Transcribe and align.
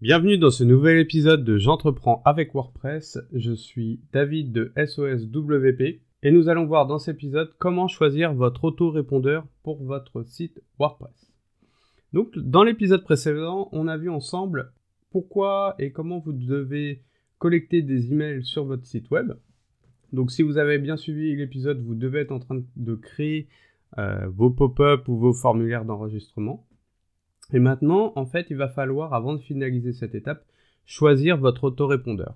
Bienvenue 0.00 0.38
dans 0.38 0.52
ce 0.52 0.62
nouvel 0.62 0.98
épisode 0.98 1.42
de 1.42 1.58
J'entreprends 1.58 2.22
avec 2.24 2.54
WordPress. 2.54 3.18
Je 3.32 3.52
suis 3.52 3.98
David 4.12 4.52
de 4.52 4.72
SOSWP 4.76 6.00
et 6.22 6.30
nous 6.30 6.48
allons 6.48 6.66
voir 6.66 6.86
dans 6.86 7.00
cet 7.00 7.16
épisode 7.16 7.52
comment 7.58 7.88
choisir 7.88 8.32
votre 8.32 8.62
autorépondeur 8.62 9.44
pour 9.64 9.82
votre 9.82 10.22
site 10.22 10.62
WordPress. 10.78 11.32
Donc 12.12 12.38
dans 12.38 12.62
l'épisode 12.62 13.02
précédent, 13.02 13.70
on 13.72 13.88
a 13.88 13.96
vu 13.96 14.08
ensemble 14.08 14.72
pourquoi 15.10 15.74
et 15.80 15.90
comment 15.90 16.20
vous 16.20 16.32
devez 16.32 17.02
collecter 17.38 17.82
des 17.82 18.12
emails 18.12 18.44
sur 18.44 18.66
votre 18.66 18.86
site 18.86 19.10
web. 19.10 19.32
Donc 20.12 20.30
si 20.30 20.44
vous 20.44 20.58
avez 20.58 20.78
bien 20.78 20.96
suivi 20.96 21.34
l'épisode, 21.34 21.82
vous 21.82 21.96
devez 21.96 22.20
être 22.20 22.30
en 22.30 22.38
train 22.38 22.62
de 22.76 22.94
créer 22.94 23.48
euh, 23.98 24.28
vos 24.28 24.50
pop-up 24.50 25.08
ou 25.08 25.16
vos 25.16 25.32
formulaires 25.32 25.84
d'enregistrement. 25.84 26.67
Et 27.52 27.58
maintenant, 27.58 28.12
en 28.16 28.26
fait, 28.26 28.46
il 28.50 28.56
va 28.56 28.68
falloir, 28.68 29.14
avant 29.14 29.34
de 29.34 29.40
finaliser 29.40 29.92
cette 29.92 30.14
étape, 30.14 30.44
choisir 30.84 31.38
votre 31.38 31.64
autorépondeur. 31.64 32.34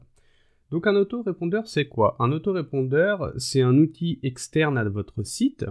Donc 0.71 0.87
un 0.87 0.97
autorépondeur, 0.97 1.67
c'est 1.67 1.85
quoi? 1.85 2.17
Un 2.19 2.33
autorépondeur, 2.33 3.33
c'est 3.37 3.61
un 3.61 3.77
outil 3.77 4.19
externe 4.23 4.79
à 4.79 4.89
votre 4.89 5.23
site 5.23 5.67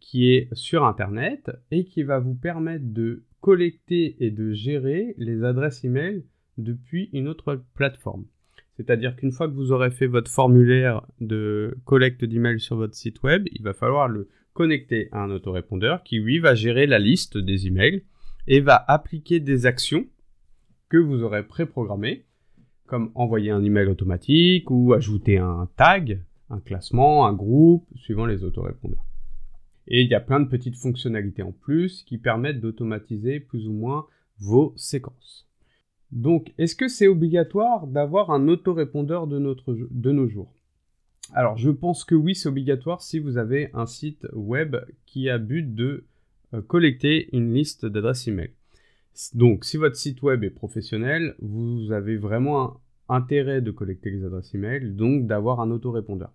qui 0.00 0.32
est 0.32 0.48
sur 0.54 0.84
Internet 0.84 1.50
et 1.70 1.84
qui 1.84 2.02
va 2.02 2.18
vous 2.18 2.34
permettre 2.34 2.86
de 2.86 3.24
collecter 3.42 4.16
et 4.20 4.30
de 4.30 4.52
gérer 4.52 5.14
les 5.18 5.44
adresses 5.44 5.84
email 5.84 6.24
depuis 6.56 7.10
une 7.12 7.28
autre 7.28 7.62
plateforme. 7.74 8.24
C'est-à-dire 8.78 9.16
qu'une 9.16 9.32
fois 9.32 9.48
que 9.48 9.54
vous 9.54 9.72
aurez 9.72 9.90
fait 9.90 10.06
votre 10.06 10.30
formulaire 10.30 11.06
de 11.20 11.76
collecte 11.84 12.24
d'emails 12.24 12.60
sur 12.60 12.76
votre 12.76 12.94
site 12.94 13.22
web, 13.22 13.46
il 13.52 13.62
va 13.62 13.74
falloir 13.74 14.08
le 14.08 14.28
connecter 14.54 15.08
à 15.12 15.22
un 15.22 15.30
autorépondeur 15.30 16.02
qui, 16.04 16.20
lui, 16.20 16.38
va 16.38 16.54
gérer 16.54 16.86
la 16.86 16.98
liste 16.98 17.36
des 17.36 17.66
emails 17.66 18.02
et 18.48 18.60
va 18.60 18.82
appliquer 18.88 19.40
des 19.40 19.66
actions 19.66 20.06
que 20.88 20.96
vous 20.96 21.22
aurez 21.22 21.46
préprogrammées, 21.46 22.24
comme 22.86 23.12
envoyer 23.14 23.50
un 23.50 23.62
email 23.62 23.88
automatique 23.88 24.70
ou 24.70 24.94
ajouter 24.94 25.36
un 25.36 25.68
tag, 25.76 26.22
un 26.48 26.58
classement, 26.58 27.26
un 27.26 27.34
groupe, 27.34 27.86
suivant 27.94 28.24
les 28.24 28.44
autorépondeurs. 28.44 29.04
Et 29.86 30.00
il 30.00 30.08
y 30.08 30.14
a 30.14 30.20
plein 30.20 30.40
de 30.40 30.48
petites 30.48 30.76
fonctionnalités 30.76 31.42
en 31.42 31.52
plus 31.52 32.02
qui 32.04 32.16
permettent 32.16 32.60
d'automatiser 32.60 33.38
plus 33.38 33.68
ou 33.68 33.72
moins 33.72 34.06
vos 34.38 34.72
séquences. 34.76 35.46
Donc, 36.10 36.54
est-ce 36.56 36.74
que 36.74 36.88
c'est 36.88 37.06
obligatoire 37.06 37.86
d'avoir 37.86 38.30
un 38.30 38.48
autorépondeur 38.48 39.26
de, 39.26 39.38
de 39.90 40.10
nos 40.10 40.26
jours? 40.26 40.54
Alors, 41.34 41.58
je 41.58 41.68
pense 41.68 42.02
que 42.04 42.14
oui, 42.14 42.34
c'est 42.34 42.48
obligatoire 42.48 43.02
si 43.02 43.18
vous 43.18 43.36
avez 43.36 43.68
un 43.74 43.84
site 43.84 44.26
web 44.32 44.76
qui 45.04 45.28
a 45.28 45.36
but 45.36 45.74
de 45.74 46.06
collecter 46.66 47.28
une 47.36 47.52
liste 47.52 47.86
d'adresses 47.86 48.28
email. 48.28 48.50
Donc, 49.34 49.64
si 49.64 49.76
votre 49.76 49.96
site 49.96 50.22
web 50.22 50.44
est 50.44 50.50
professionnel, 50.50 51.34
vous 51.40 51.90
avez 51.92 52.16
vraiment 52.16 52.80
intérêt 53.08 53.60
de 53.60 53.70
collecter 53.70 54.10
les 54.10 54.24
adresses 54.24 54.54
email, 54.54 54.92
donc 54.92 55.26
d'avoir 55.26 55.60
un 55.60 55.70
autorépondeur. 55.70 56.32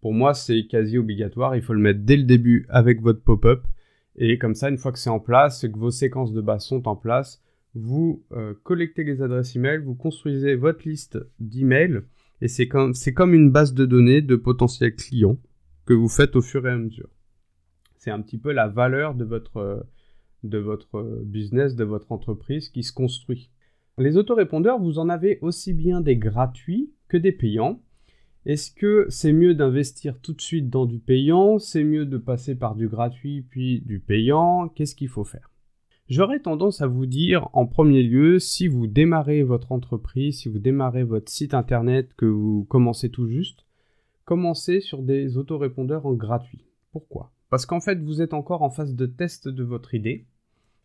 Pour 0.00 0.14
moi, 0.14 0.34
c'est 0.34 0.66
quasi 0.66 0.98
obligatoire. 0.98 1.56
Il 1.56 1.62
faut 1.62 1.74
le 1.74 1.80
mettre 1.80 2.00
dès 2.00 2.16
le 2.16 2.22
début 2.22 2.66
avec 2.68 3.02
votre 3.02 3.22
pop-up. 3.22 3.64
Et 4.16 4.38
comme 4.38 4.54
ça, 4.54 4.70
une 4.70 4.78
fois 4.78 4.92
que 4.92 4.98
c'est 4.98 5.10
en 5.10 5.20
place 5.20 5.62
que 5.62 5.78
vos 5.78 5.90
séquences 5.90 6.32
de 6.32 6.40
base 6.40 6.64
sont 6.64 6.88
en 6.88 6.96
place, 6.96 7.42
vous 7.74 8.24
euh, 8.32 8.54
collectez 8.62 9.04
les 9.04 9.20
adresses 9.20 9.54
email, 9.56 9.78
vous 9.78 9.94
construisez 9.94 10.54
votre 10.54 10.88
liste 10.88 11.18
d'emails 11.40 12.02
et 12.40 12.48
c'est 12.48 12.68
comme 12.68 13.34
une 13.34 13.50
base 13.50 13.74
de 13.74 13.84
données 13.84 14.22
de 14.22 14.36
potentiels 14.36 14.94
clients 14.94 15.38
que 15.84 15.92
vous 15.92 16.08
faites 16.08 16.36
au 16.36 16.42
fur 16.42 16.66
et 16.66 16.70
à 16.70 16.76
mesure 16.76 17.08
c'est 18.06 18.12
un 18.12 18.22
petit 18.22 18.38
peu 18.38 18.52
la 18.52 18.68
valeur 18.68 19.16
de 19.16 19.24
votre, 19.24 19.84
de 20.44 20.58
votre 20.58 21.02
business, 21.24 21.74
de 21.74 21.82
votre 21.82 22.12
entreprise 22.12 22.68
qui 22.68 22.84
se 22.84 22.92
construit. 22.92 23.50
Les 23.98 24.16
autorépondeurs, 24.16 24.78
vous 24.78 25.00
en 25.00 25.08
avez 25.08 25.40
aussi 25.42 25.74
bien 25.74 26.00
des 26.00 26.16
gratuits 26.16 26.92
que 27.08 27.16
des 27.16 27.32
payants. 27.32 27.80
Est-ce 28.44 28.70
que 28.70 29.06
c'est 29.08 29.32
mieux 29.32 29.54
d'investir 29.54 30.20
tout 30.20 30.34
de 30.34 30.40
suite 30.40 30.70
dans 30.70 30.86
du 30.86 31.00
payant? 31.00 31.58
C'est 31.58 31.82
mieux 31.82 32.06
de 32.06 32.16
passer 32.16 32.54
par 32.54 32.76
du 32.76 32.86
gratuit 32.86 33.42
puis 33.42 33.80
du 33.80 33.98
payant? 33.98 34.68
Qu'est-ce 34.68 34.94
qu'il 34.94 35.08
faut 35.08 35.24
faire? 35.24 35.50
J'aurais 36.08 36.38
tendance 36.38 36.80
à 36.82 36.86
vous 36.86 37.06
dire 37.06 37.48
en 37.54 37.66
premier 37.66 38.04
lieu, 38.04 38.38
si 38.38 38.68
vous 38.68 38.86
démarrez 38.86 39.42
votre 39.42 39.72
entreprise, 39.72 40.42
si 40.42 40.48
vous 40.48 40.60
démarrez 40.60 41.02
votre 41.02 41.32
site 41.32 41.54
internet, 41.54 42.14
que 42.16 42.26
vous 42.26 42.64
commencez 42.68 43.10
tout 43.10 43.26
juste, 43.26 43.66
commencez 44.24 44.78
sur 44.78 45.02
des 45.02 45.38
autorépondeurs 45.38 46.06
en 46.06 46.12
gratuit. 46.12 46.66
Pourquoi? 46.92 47.32
Parce 47.50 47.66
qu'en 47.66 47.80
fait, 47.80 48.00
vous 48.02 48.22
êtes 48.22 48.34
encore 48.34 48.62
en 48.62 48.70
phase 48.70 48.94
de 48.94 49.06
test 49.06 49.48
de 49.48 49.64
votre 49.64 49.94
idée. 49.94 50.26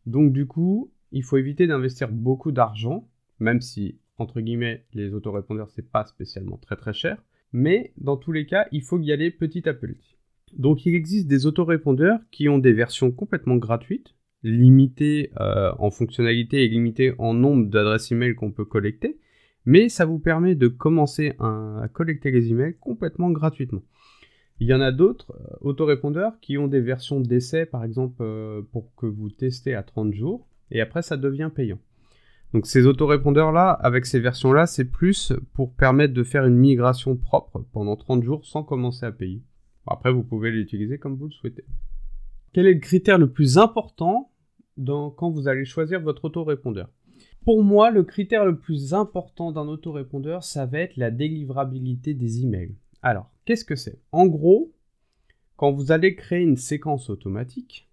Donc 0.05 0.33
du 0.33 0.45
coup, 0.45 0.91
il 1.11 1.23
faut 1.23 1.37
éviter 1.37 1.67
d'investir 1.67 2.11
beaucoup 2.11 2.51
d'argent, 2.51 3.07
même 3.39 3.61
si, 3.61 3.99
entre 4.17 4.41
guillemets, 4.41 4.85
les 4.93 5.13
autorépondeurs, 5.13 5.69
c'est 5.69 5.89
pas 5.89 6.05
spécialement 6.05 6.57
très 6.57 6.75
très 6.75 6.93
cher. 6.93 7.21
Mais 7.53 7.93
dans 7.97 8.17
tous 8.17 8.31
les 8.31 8.45
cas, 8.45 8.67
il 8.71 8.83
faut 8.83 8.99
y 8.99 9.11
aller 9.11 9.31
petit 9.31 9.67
à 9.67 9.73
petit. 9.73 10.17
Donc 10.57 10.85
il 10.85 10.95
existe 10.95 11.27
des 11.27 11.45
autorépondeurs 11.45 12.19
qui 12.31 12.49
ont 12.49 12.59
des 12.59 12.73
versions 12.73 13.11
complètement 13.11 13.55
gratuites, 13.55 14.15
limitées 14.43 15.31
euh, 15.39 15.71
en 15.79 15.91
fonctionnalité 15.91 16.63
et 16.63 16.67
limitées 16.67 17.13
en 17.19 17.33
nombre 17.33 17.67
d'adresses 17.67 18.11
email 18.11 18.35
qu'on 18.35 18.51
peut 18.51 18.65
collecter, 18.65 19.19
mais 19.65 19.89
ça 19.89 20.05
vous 20.05 20.19
permet 20.19 20.55
de 20.55 20.67
commencer 20.67 21.33
à 21.39 21.87
collecter 21.93 22.31
les 22.31 22.49
emails 22.49 22.75
complètement 22.79 23.29
gratuitement. 23.29 23.83
Il 24.61 24.67
y 24.67 24.75
en 24.75 24.79
a 24.79 24.91
d'autres 24.91 25.33
euh, 25.33 25.55
autorépondeurs 25.61 26.39
qui 26.39 26.59
ont 26.59 26.67
des 26.67 26.81
versions 26.81 27.19
d'essai, 27.19 27.65
par 27.65 27.83
exemple, 27.83 28.21
euh, 28.21 28.61
pour 28.71 28.93
que 28.93 29.07
vous 29.07 29.31
testez 29.31 29.73
à 29.73 29.81
30 29.81 30.13
jours, 30.13 30.47
et 30.69 30.81
après 30.81 31.01
ça 31.01 31.17
devient 31.17 31.49
payant. 31.53 31.79
Donc 32.53 32.67
ces 32.67 32.85
autorépondeurs-là, 32.85 33.71
avec 33.71 34.05
ces 34.05 34.19
versions-là, 34.19 34.67
c'est 34.67 34.85
plus 34.85 35.33
pour 35.53 35.73
permettre 35.73 36.13
de 36.13 36.21
faire 36.21 36.45
une 36.45 36.57
migration 36.57 37.15
propre 37.15 37.65
pendant 37.73 37.95
30 37.95 38.21
jours 38.21 38.45
sans 38.45 38.61
commencer 38.61 39.03
à 39.03 39.11
payer. 39.11 39.41
Après, 39.87 40.13
vous 40.13 40.21
pouvez 40.21 40.51
l'utiliser 40.51 40.99
comme 40.99 41.15
vous 41.15 41.25
le 41.25 41.31
souhaitez. 41.31 41.65
Quel 42.53 42.67
est 42.67 42.75
le 42.75 42.79
critère 42.79 43.17
le 43.17 43.31
plus 43.31 43.57
important 43.57 44.31
quand 44.77 45.31
vous 45.31 45.47
allez 45.47 45.65
choisir 45.65 46.01
votre 46.01 46.25
autorépondeur? 46.25 46.89
Pour 47.45 47.63
moi, 47.63 47.89
le 47.89 48.03
critère 48.03 48.45
le 48.45 48.57
plus 48.57 48.93
important 48.93 49.51
d'un 49.51 49.67
autorépondeur, 49.67 50.43
ça 50.43 50.67
va 50.67 50.81
être 50.81 50.97
la 50.97 51.09
délivrabilité 51.09 52.13
des 52.13 52.43
emails. 52.43 52.75
Alors, 53.01 53.31
qu'est-ce 53.45 53.65
que 53.65 53.75
c'est? 53.75 53.99
En 54.11 54.27
gros, 54.27 54.71
quand 55.55 55.71
vous 55.71 55.91
allez 55.91 56.15
créer 56.15 56.41
une 56.41 56.57
séquence 56.57 57.09
automatique, 57.09 57.89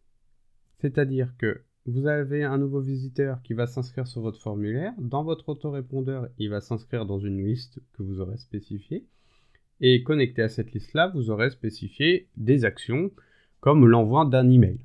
c'est-à-dire 0.81 1.35
que 1.39 1.63
vous 1.87 2.07
avez 2.07 2.45
un 2.45 2.59
nouveau 2.59 2.81
visiteur 2.81 3.43
qui 3.43 3.55
va 3.55 3.67
s'inscrire 3.67 4.07
sur 4.07 4.21
votre 4.21 4.41
formulaire, 4.41 4.93
dans 4.99 5.25
votre 5.25 5.49
autorépondeur, 5.49 6.29
il 6.39 6.51
va 6.51 6.61
s'inscrire 6.61 7.07
dans 7.07 7.19
une 7.19 7.43
liste 7.43 7.81
que 7.95 8.03
vous 8.03 8.21
aurez 8.21 8.37
spécifiée, 8.37 9.07
et 9.81 10.03
connecté 10.03 10.43
à 10.43 10.49
cette 10.49 10.73
liste-là, 10.73 11.11
vous 11.15 11.31
aurez 11.31 11.51
spécifié 11.51 12.29
des 12.37 12.65
actions 12.65 13.11
comme 13.61 13.87
l'envoi 13.87 14.27
d'un 14.27 14.51
email. 14.51 14.81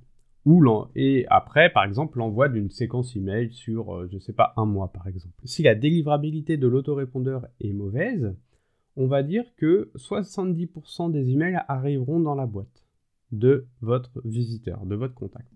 Ou 0.45 0.63
et 0.95 1.25
après, 1.29 1.72
par 1.72 1.85
exemple, 1.85 2.17
l'envoi 2.17 2.50
d'une 2.50 2.69
séquence 2.69 3.16
email 3.16 3.51
sur, 3.51 3.95
euh, 3.95 4.07
je 4.09 4.16
ne 4.16 4.19
sais 4.19 4.34
pas, 4.34 4.53
un 4.57 4.66
mois, 4.66 4.91
par 4.91 5.07
exemple. 5.07 5.35
Si 5.45 5.63
la 5.63 5.73
délivrabilité 5.73 6.57
de 6.57 6.67
l'autorépondeur 6.67 7.47
est 7.61 7.72
mauvaise, 7.72 8.35
on 8.96 9.08
va 9.08 9.24
dire 9.24 9.44
que 9.56 9.92
70% 9.96 11.12
des 11.12 11.30
emails 11.31 11.64
arriveront 11.68 12.20
dans 12.20 12.36
la 12.36 12.46
boîte 12.46 12.86
de 13.31 13.68
votre 13.81 14.22
visiteur, 14.26 14.86
de 14.86 14.96
votre 14.96 15.16
contact. 15.16 15.50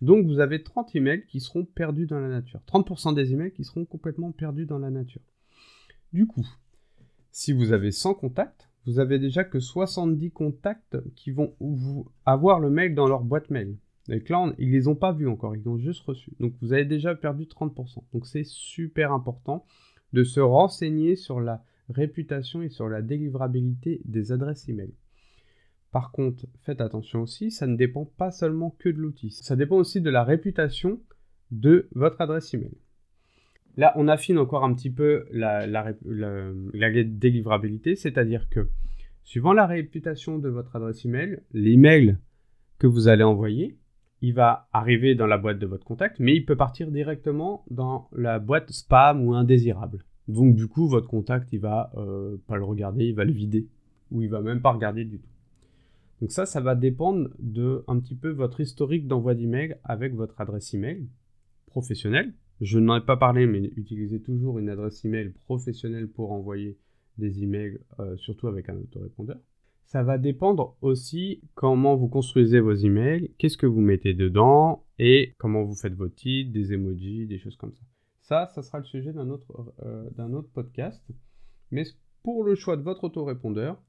Donc 0.00 0.26
vous 0.26 0.40
avez 0.40 0.62
30 0.62 0.94
emails 0.96 1.24
qui 1.26 1.40
seront 1.40 1.64
perdus 1.64 2.06
dans 2.06 2.20
la 2.20 2.28
nature. 2.28 2.60
30% 2.68 3.14
des 3.14 3.32
emails 3.32 3.52
qui 3.52 3.64
seront 3.64 3.84
complètement 3.84 4.32
perdus 4.32 4.66
dans 4.66 4.78
la 4.78 4.90
nature. 4.90 5.22
Du 6.12 6.26
coup, 6.26 6.46
si 7.30 7.52
vous 7.52 7.72
avez 7.72 7.90
100 7.90 8.14
contacts, 8.14 8.68
vous 8.86 8.98
avez 8.98 9.18
déjà 9.18 9.44
que 9.44 9.58
70 9.58 10.30
contacts 10.30 10.98
qui 11.14 11.30
vont 11.30 11.54
avoir 12.26 12.60
le 12.60 12.70
mail 12.70 12.94
dans 12.94 13.08
leur 13.08 13.24
boîte 13.24 13.50
mail. 13.50 13.76
Et 14.08 14.22
là, 14.28 14.52
ils 14.58 14.70
les 14.70 14.86
ont 14.86 14.94
pas 14.94 15.12
vus 15.12 15.28
encore, 15.28 15.56
ils 15.56 15.62
l'ont 15.64 15.78
juste 15.78 16.02
reçu. 16.02 16.32
Donc 16.38 16.52
vous 16.60 16.72
avez 16.74 16.84
déjà 16.84 17.14
perdu 17.14 17.44
30%. 17.44 18.04
Donc 18.12 18.26
c'est 18.26 18.44
super 18.44 19.12
important 19.12 19.64
de 20.12 20.22
se 20.22 20.40
renseigner 20.40 21.16
sur 21.16 21.40
la 21.40 21.64
réputation 21.88 22.62
et 22.62 22.68
sur 22.68 22.88
la 22.88 23.02
délivrabilité 23.02 24.00
des 24.04 24.32
adresses 24.32 24.68
email. 24.68 24.92
Par 25.90 26.10
contre, 26.10 26.46
faites 26.62 26.80
attention 26.80 27.22
aussi, 27.22 27.50
ça 27.50 27.66
ne 27.66 27.76
dépend 27.76 28.04
pas 28.04 28.30
seulement 28.30 28.74
que 28.78 28.88
de 28.88 28.98
l'outil, 28.98 29.30
ça 29.30 29.54
dépend 29.54 29.76
aussi 29.76 30.00
de 30.00 30.10
la 30.10 30.24
réputation 30.24 31.00
de 31.50 31.88
votre 31.94 32.20
adresse 32.20 32.52
email. 32.52 32.74
Là, 33.76 33.92
on 33.96 34.08
affine 34.08 34.38
encore 34.38 34.64
un 34.64 34.74
petit 34.74 34.90
peu 34.90 35.26
la, 35.30 35.92
délivrabilité, 37.04 37.96
c'est-à-dire 37.96 38.48
que 38.48 38.68
suivant 39.22 39.52
la 39.52 39.66
réputation 39.66 40.38
de 40.38 40.48
votre 40.48 40.76
adresse 40.76 41.04
email, 41.04 41.40
l'email 41.52 42.18
que 42.78 42.86
vous 42.86 43.08
allez 43.08 43.24
envoyer, 43.24 43.76
il 44.20 44.32
va 44.32 44.68
arriver 44.72 45.14
dans 45.14 45.26
la 45.26 45.38
boîte 45.38 45.58
de 45.58 45.66
votre 45.66 45.84
contact, 45.84 46.18
mais 46.18 46.34
il 46.34 46.44
peut 46.44 46.56
partir 46.56 46.90
directement 46.90 47.64
dans 47.70 48.08
la 48.12 48.38
boîte 48.38 48.70
spam 48.70 49.26
ou 49.26 49.34
indésirable. 49.34 50.04
Donc 50.28 50.54
du 50.54 50.68
coup, 50.68 50.88
votre 50.88 51.08
contact, 51.08 51.52
il 51.52 51.60
va 51.60 51.92
euh, 51.96 52.36
pas 52.46 52.56
le 52.56 52.64
regarder, 52.64 53.06
il 53.06 53.14
va 53.14 53.24
le 53.24 53.32
vider, 53.32 53.68
ou 54.10 54.22
il 54.22 54.28
va 54.28 54.40
même 54.40 54.62
pas 54.62 54.72
regarder 54.72 55.04
du 55.04 55.18
tout. 55.18 55.28
Donc 56.20 56.30
ça, 56.30 56.46
ça 56.46 56.60
va 56.60 56.74
dépendre 56.74 57.28
de 57.38 57.84
un 57.88 57.98
petit 57.98 58.14
peu 58.14 58.30
votre 58.30 58.60
historique 58.60 59.06
d'envoi 59.06 59.34
d'email 59.34 59.76
avec 59.84 60.14
votre 60.14 60.40
adresse 60.40 60.72
email 60.72 61.06
professionnelle. 61.66 62.32
Je 62.60 62.78
n'en 62.78 62.96
ai 62.96 63.04
pas 63.04 63.16
parlé, 63.16 63.46
mais 63.46 63.70
utilisez 63.76 64.20
toujours 64.20 64.58
une 64.58 64.68
adresse 64.68 65.04
email 65.04 65.32
professionnelle 65.44 66.08
pour 66.08 66.32
envoyer 66.32 66.78
des 67.18 67.42
emails, 67.42 67.78
euh, 67.98 68.16
surtout 68.16 68.48
avec 68.48 68.68
un 68.68 68.76
autorépondeur. 68.76 69.38
Ça 69.84 70.02
va 70.02 70.18
dépendre 70.18 70.76
aussi 70.80 71.42
comment 71.54 71.94
vous 71.94 72.08
construisez 72.08 72.60
vos 72.60 72.74
emails, 72.74 73.30
qu'est-ce 73.38 73.58
que 73.58 73.66
vous 73.66 73.80
mettez 73.80 74.14
dedans 74.14 74.84
et 74.98 75.34
comment 75.38 75.62
vous 75.62 75.74
faites 75.74 75.94
vos 75.94 76.08
titres, 76.08 76.52
des 76.52 76.72
emojis, 76.72 77.26
des 77.26 77.38
choses 77.38 77.56
comme 77.56 77.74
ça. 77.74 77.82
Ça, 78.24 78.46
ça 78.54 78.62
sera 78.62 78.78
le 78.78 78.84
sujet 78.84 79.12
d'un 79.12 79.28
autre, 79.28 79.74
euh, 79.84 80.28
autre 80.32 80.48
podcast. 80.48 81.04
Mais 81.70 81.84
pour 82.22 82.42
le 82.42 82.54
choix 82.54 82.78
de 82.78 82.82
votre 82.82 83.04
autorépondeur, 83.04 83.82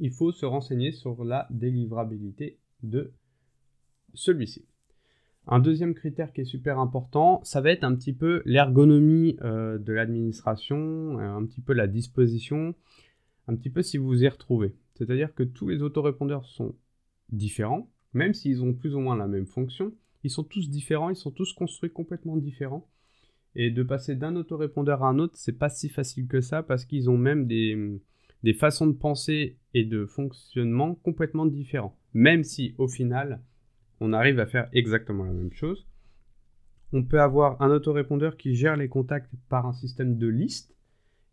il 0.00 0.10
faut 0.10 0.32
se 0.32 0.44
renseigner 0.44 0.90
sur 0.90 1.24
la 1.24 1.46
délivrabilité 1.50 2.58
de 2.82 3.12
celui-ci. 4.14 4.66
Un 5.46 5.60
deuxième 5.60 5.94
critère 5.94 6.32
qui 6.32 6.40
est 6.40 6.44
super 6.44 6.80
important, 6.80 7.40
ça 7.44 7.60
va 7.60 7.70
être 7.70 7.84
un 7.84 7.94
petit 7.94 8.12
peu 8.12 8.42
l'ergonomie 8.46 9.36
euh, 9.42 9.78
de 9.78 9.92
l'administration, 9.92 11.20
euh, 11.20 11.36
un 11.36 11.46
petit 11.46 11.60
peu 11.60 11.72
la 11.72 11.86
disposition, 11.86 12.74
un 13.46 13.54
petit 13.54 13.70
peu 13.70 13.82
si 13.82 13.96
vous 13.96 14.06
vous 14.06 14.24
y 14.24 14.28
retrouvez. 14.28 14.74
C'est-à-dire 14.94 15.32
que 15.32 15.44
tous 15.44 15.68
les 15.68 15.82
autorépondeurs 15.82 16.46
sont 16.46 16.74
différents, 17.30 17.88
même 18.12 18.34
s'ils 18.34 18.64
ont 18.64 18.74
plus 18.74 18.96
ou 18.96 18.98
moins 18.98 19.16
la 19.16 19.28
même 19.28 19.46
fonction, 19.46 19.94
ils 20.24 20.30
sont 20.30 20.42
tous 20.42 20.68
différents, 20.68 21.10
ils 21.10 21.16
sont 21.16 21.30
tous 21.30 21.52
construits 21.52 21.92
complètement 21.92 22.36
différents. 22.36 22.88
Et 23.58 23.70
de 23.70 23.82
passer 23.82 24.14
d'un 24.14 24.36
autorépondeur 24.36 25.02
à 25.02 25.08
un 25.08 25.18
autre, 25.18 25.32
c'est 25.36 25.58
pas 25.58 25.70
si 25.70 25.88
facile 25.88 26.28
que 26.28 26.42
ça 26.42 26.62
parce 26.62 26.84
qu'ils 26.84 27.08
ont 27.08 27.16
même 27.16 27.46
des, 27.46 27.98
des 28.42 28.52
façons 28.52 28.86
de 28.86 28.92
penser 28.92 29.56
et 29.72 29.84
de 29.84 30.04
fonctionnement 30.04 30.94
complètement 30.94 31.46
différents. 31.46 31.96
Même 32.12 32.44
si 32.44 32.74
au 32.76 32.86
final, 32.86 33.40
on 34.00 34.12
arrive 34.12 34.38
à 34.40 34.46
faire 34.46 34.68
exactement 34.72 35.24
la 35.24 35.32
même 35.32 35.52
chose. 35.52 35.86
On 36.92 37.02
peut 37.02 37.20
avoir 37.20 37.60
un 37.62 37.70
autorépondeur 37.70 38.36
qui 38.36 38.54
gère 38.54 38.76
les 38.76 38.88
contacts 38.88 39.32
par 39.48 39.66
un 39.66 39.72
système 39.72 40.18
de 40.18 40.28
liste 40.28 40.76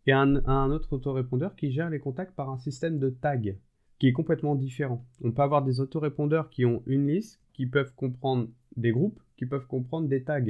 et 0.06 0.12
un, 0.12 0.70
autre 0.70 0.92
autorépondeur 0.92 1.54
qui 1.56 1.72
gère 1.72 1.90
les 1.90 1.98
contacts 1.98 2.34
par 2.34 2.50
un 2.50 2.58
système 2.58 2.98
de 2.98 3.10
tag 3.10 3.58
qui 3.98 4.08
est 4.08 4.12
complètement 4.12 4.54
différent. 4.54 5.06
On 5.22 5.32
peut 5.32 5.42
avoir 5.42 5.62
des 5.62 5.80
autorépondeurs 5.80 6.50
qui 6.50 6.64
ont 6.64 6.82
une 6.86 7.06
liste, 7.06 7.40
qui 7.52 7.66
peuvent 7.66 7.94
comprendre 7.94 8.48
des 8.76 8.90
groupes, 8.90 9.20
qui 9.36 9.46
peuvent 9.46 9.66
comprendre 9.66 10.08
des 10.08 10.24
tags. 10.24 10.42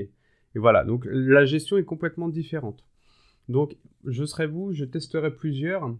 Et 0.55 0.59
voilà, 0.59 0.85
donc 0.85 1.06
la 1.06 1.45
gestion 1.45 1.77
est 1.77 1.85
complètement 1.85 2.29
différente. 2.29 2.85
Donc 3.49 3.77
je 4.05 4.25
serai 4.25 4.47
vous, 4.47 4.73
je 4.73 4.85
testerai 4.85 5.35
plusieurs 5.35 5.95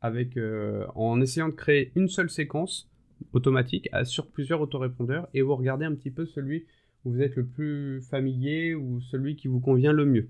avec, 0.00 0.36
euh, 0.36 0.84
en 0.94 1.20
essayant 1.20 1.48
de 1.48 1.54
créer 1.54 1.92
une 1.94 2.08
seule 2.08 2.30
séquence 2.30 2.90
automatique 3.32 3.88
sur 4.04 4.26
plusieurs 4.26 4.60
autorépondeurs 4.60 5.28
et 5.32 5.42
vous 5.42 5.54
regardez 5.54 5.84
un 5.84 5.94
petit 5.94 6.10
peu 6.10 6.26
celui 6.26 6.66
où 7.04 7.12
vous 7.12 7.22
êtes 7.22 7.36
le 7.36 7.46
plus 7.46 8.00
familier 8.02 8.74
ou 8.74 9.00
celui 9.00 9.36
qui 9.36 9.48
vous 9.48 9.60
convient 9.60 9.92
le 9.92 10.04
mieux. 10.04 10.28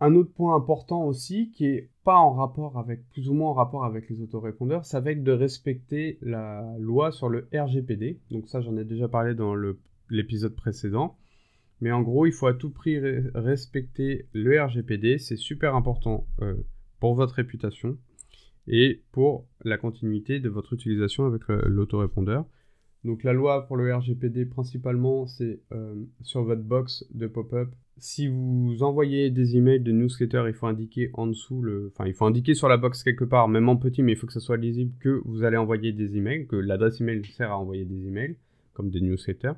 Un 0.00 0.14
autre 0.14 0.30
point 0.32 0.54
important 0.54 1.04
aussi, 1.06 1.50
qui 1.50 1.66
est 1.66 1.88
pas 2.04 2.16
en 2.16 2.34
rapport 2.34 2.78
avec, 2.78 3.08
plus 3.10 3.30
ou 3.30 3.34
moins 3.34 3.50
en 3.50 3.54
rapport 3.54 3.84
avec 3.86 4.10
les 4.10 4.20
autorépondeurs, 4.20 4.82
va 4.92 5.10
être 5.10 5.24
de 5.24 5.32
respecter 5.32 6.18
la 6.20 6.76
loi 6.78 7.12
sur 7.12 7.30
le 7.30 7.48
RGPD. 7.54 8.20
Donc 8.30 8.46
ça, 8.48 8.60
j'en 8.60 8.76
ai 8.76 8.84
déjà 8.84 9.08
parlé 9.08 9.34
dans 9.34 9.54
l'épisode 10.10 10.54
précédent. 10.54 11.16
Mais 11.80 11.92
en 11.92 12.02
gros, 12.02 12.26
il 12.26 12.32
faut 12.32 12.46
à 12.46 12.54
tout 12.54 12.70
prix 12.70 12.98
respecter 13.34 14.26
le 14.32 14.60
RGPD. 14.62 15.18
C'est 15.18 15.36
super 15.36 15.74
important 15.74 16.26
euh, 16.40 16.54
pour 17.00 17.14
votre 17.14 17.34
réputation 17.34 17.98
et 18.66 19.02
pour 19.12 19.46
la 19.64 19.78
continuité 19.78 20.40
de 20.40 20.48
votre 20.48 20.72
utilisation 20.72 21.26
avec 21.26 21.42
l'autorépondeur. 21.48 22.46
Donc 23.06 23.22
la 23.22 23.32
loi 23.32 23.66
pour 23.68 23.76
le 23.76 23.94
RGPD 23.94 24.46
principalement, 24.46 25.26
c'est 25.26 25.60
euh, 25.72 25.94
sur 26.22 26.42
votre 26.42 26.62
box 26.62 27.06
de 27.14 27.28
pop-up. 27.28 27.68
Si 27.98 28.26
vous 28.26 28.82
envoyez 28.82 29.30
des 29.30 29.56
emails 29.56 29.80
de 29.80 29.92
newsletter, 29.92 30.44
il 30.48 30.52
faut 30.52 30.66
indiquer 30.66 31.10
en 31.14 31.28
dessous 31.28 31.62
le, 31.62 31.92
enfin 31.94 32.06
il 32.06 32.14
faut 32.14 32.26
indiquer 32.26 32.54
sur 32.54 32.68
la 32.68 32.76
box 32.76 33.04
quelque 33.04 33.24
part, 33.24 33.46
même 33.46 33.68
en 33.68 33.76
petit, 33.76 34.02
mais 34.02 34.12
il 34.12 34.16
faut 34.16 34.26
que 34.26 34.32
ce 34.32 34.40
soit 34.40 34.56
lisible 34.56 34.92
que 34.98 35.22
vous 35.24 35.44
allez 35.44 35.56
envoyer 35.56 35.92
des 35.92 36.16
emails, 36.16 36.48
que 36.48 36.56
l'adresse 36.56 37.00
email 37.00 37.24
sert 37.24 37.52
à 37.52 37.58
envoyer 37.58 37.84
des 37.84 38.08
emails 38.08 38.36
comme 38.74 38.90
des 38.90 39.00
newsletters. 39.00 39.54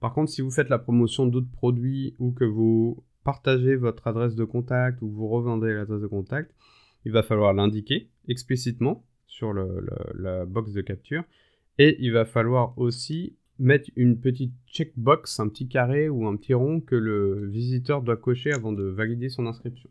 Par 0.00 0.14
contre, 0.14 0.30
si 0.30 0.40
vous 0.40 0.50
faites 0.50 0.70
la 0.70 0.78
promotion 0.78 1.26
d'autres 1.26 1.50
produits 1.50 2.14
ou 2.18 2.32
que 2.32 2.44
vous 2.44 3.04
partagez 3.22 3.76
votre 3.76 4.06
adresse 4.06 4.34
de 4.34 4.44
contact 4.44 5.02
ou 5.02 5.10
vous 5.10 5.28
revendez 5.28 5.72
l'adresse 5.72 6.00
de 6.00 6.06
contact, 6.06 6.54
il 7.04 7.12
va 7.12 7.22
falloir 7.22 7.52
l'indiquer 7.52 8.08
explicitement 8.26 9.04
sur 9.26 9.52
la 9.52 10.46
box 10.46 10.72
de 10.72 10.80
capture. 10.80 11.24
Et 11.78 11.96
il 12.00 12.12
va 12.12 12.24
falloir 12.24 12.76
aussi 12.78 13.36
mettre 13.58 13.90
une 13.94 14.18
petite 14.18 14.54
checkbox, 14.66 15.38
un 15.38 15.48
petit 15.48 15.68
carré 15.68 16.08
ou 16.08 16.26
un 16.26 16.36
petit 16.36 16.54
rond 16.54 16.80
que 16.80 16.96
le 16.96 17.46
visiteur 17.46 18.02
doit 18.02 18.16
cocher 18.16 18.52
avant 18.52 18.72
de 18.72 18.84
valider 18.84 19.28
son 19.28 19.46
inscription. 19.46 19.90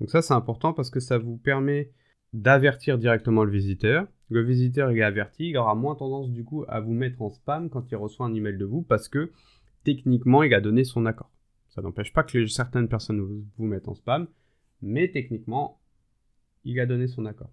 Donc 0.00 0.10
ça 0.10 0.22
c'est 0.22 0.34
important 0.34 0.72
parce 0.72 0.90
que 0.90 1.00
ça 1.00 1.18
vous 1.18 1.36
permet 1.36 1.90
d'avertir 2.32 2.98
directement 2.98 3.44
le 3.44 3.50
visiteur. 3.50 4.06
Le 4.28 4.42
visiteur 4.42 4.90
est 4.90 5.02
averti, 5.02 5.50
il 5.50 5.56
aura 5.56 5.74
moins 5.74 5.96
tendance 5.96 6.30
du 6.30 6.44
coup 6.44 6.64
à 6.68 6.80
vous 6.80 6.92
mettre 6.92 7.20
en 7.22 7.30
spam 7.30 7.68
quand 7.68 7.90
il 7.90 7.96
reçoit 7.96 8.26
un 8.26 8.34
email 8.34 8.56
de 8.56 8.64
vous 8.64 8.82
parce 8.82 9.08
que 9.08 9.32
techniquement 9.82 10.42
il 10.42 10.54
a 10.54 10.60
donné 10.60 10.84
son 10.84 11.06
accord. 11.06 11.30
Ça 11.68 11.82
n'empêche 11.82 12.12
pas 12.12 12.22
que 12.22 12.46
certaines 12.46 12.88
personnes 12.88 13.44
vous 13.56 13.64
mettent 13.64 13.88
en 13.88 13.94
spam, 13.94 14.28
mais 14.82 15.08
techniquement 15.10 15.80
il 16.64 16.78
a 16.78 16.86
donné 16.86 17.06
son 17.08 17.26
accord. 17.26 17.50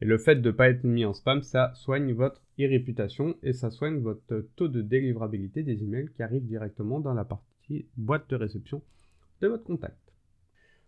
Et 0.00 0.04
le 0.04 0.18
fait 0.18 0.36
de 0.36 0.48
ne 0.48 0.54
pas 0.54 0.68
être 0.68 0.84
mis 0.84 1.04
en 1.04 1.14
spam, 1.14 1.42
ça 1.42 1.72
soigne 1.74 2.12
votre 2.12 2.42
e-réputation 2.60 3.36
et 3.42 3.52
ça 3.52 3.70
soigne 3.70 3.98
votre 3.98 4.46
taux 4.56 4.68
de 4.68 4.82
délivrabilité 4.82 5.62
des 5.62 5.82
emails 5.82 6.10
qui 6.14 6.22
arrivent 6.22 6.46
directement 6.46 7.00
dans 7.00 7.14
la 7.14 7.24
partie 7.24 7.86
boîte 7.96 8.28
de 8.28 8.36
réception 8.36 8.82
de 9.40 9.48
votre 9.48 9.64
contact. 9.64 10.05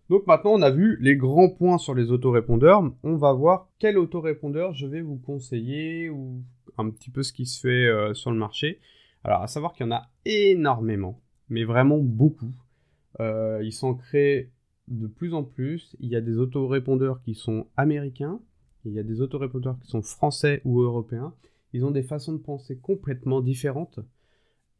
Donc 0.08 0.26
maintenant 0.26 0.52
on 0.52 0.62
a 0.62 0.70
vu 0.70 0.96
les 1.00 1.16
grands 1.16 1.50
points 1.50 1.76
sur 1.76 1.94
les 1.94 2.10
autorépondeurs, 2.10 2.82
on 3.02 3.16
va 3.16 3.32
voir 3.34 3.68
quel 3.78 3.98
autorépondeur 3.98 4.72
je 4.72 4.86
vais 4.86 5.02
vous 5.02 5.18
conseiller 5.18 6.08
ou 6.08 6.42
un 6.78 6.88
petit 6.90 7.10
peu 7.10 7.22
ce 7.22 7.32
qui 7.32 7.44
se 7.44 7.60
fait 7.60 7.86
euh, 7.86 8.14
sur 8.14 8.30
le 8.30 8.38
marché. 8.38 8.80
Alors 9.22 9.42
à 9.42 9.48
savoir 9.48 9.74
qu'il 9.74 9.84
y 9.84 9.88
en 9.88 9.92
a 9.92 10.08
énormément, 10.24 11.20
mais 11.50 11.64
vraiment 11.64 11.98
beaucoup. 11.98 12.54
Euh, 13.20 13.60
ils 13.62 13.72
sont 13.72 13.94
créés 13.94 14.50
de 14.86 15.06
plus 15.06 15.34
en 15.34 15.44
plus, 15.44 15.94
il 16.00 16.08
y 16.08 16.16
a 16.16 16.22
des 16.22 16.38
autorépondeurs 16.38 17.20
qui 17.20 17.34
sont 17.34 17.66
américains, 17.76 18.40
il 18.86 18.92
y 18.92 18.98
a 18.98 19.02
des 19.02 19.20
autorépondeurs 19.20 19.78
qui 19.80 19.88
sont 19.88 20.02
français 20.02 20.62
ou 20.64 20.80
européens. 20.80 21.34
Ils 21.74 21.84
ont 21.84 21.90
des 21.90 22.02
façons 22.02 22.32
de 22.32 22.38
penser 22.38 22.78
complètement 22.78 23.42
différentes 23.42 24.00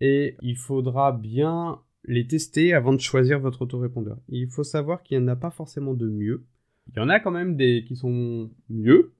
et 0.00 0.36
il 0.40 0.56
faudra 0.56 1.12
bien 1.12 1.82
les 2.08 2.26
tester 2.26 2.72
avant 2.72 2.94
de 2.94 3.00
choisir 3.00 3.38
votre 3.38 3.62
autorépondeur. 3.62 4.18
Il 4.28 4.48
faut 4.48 4.64
savoir 4.64 5.02
qu'il 5.02 5.18
n'y 5.18 5.24
en 5.24 5.28
a 5.28 5.36
pas 5.36 5.50
forcément 5.50 5.94
de 5.94 6.08
mieux. 6.08 6.44
Il 6.88 6.96
y 6.96 7.00
en 7.00 7.10
a 7.10 7.20
quand 7.20 7.30
même 7.30 7.54
des 7.54 7.84
qui 7.86 7.96
sont 7.96 8.50
mieux, 8.70 9.12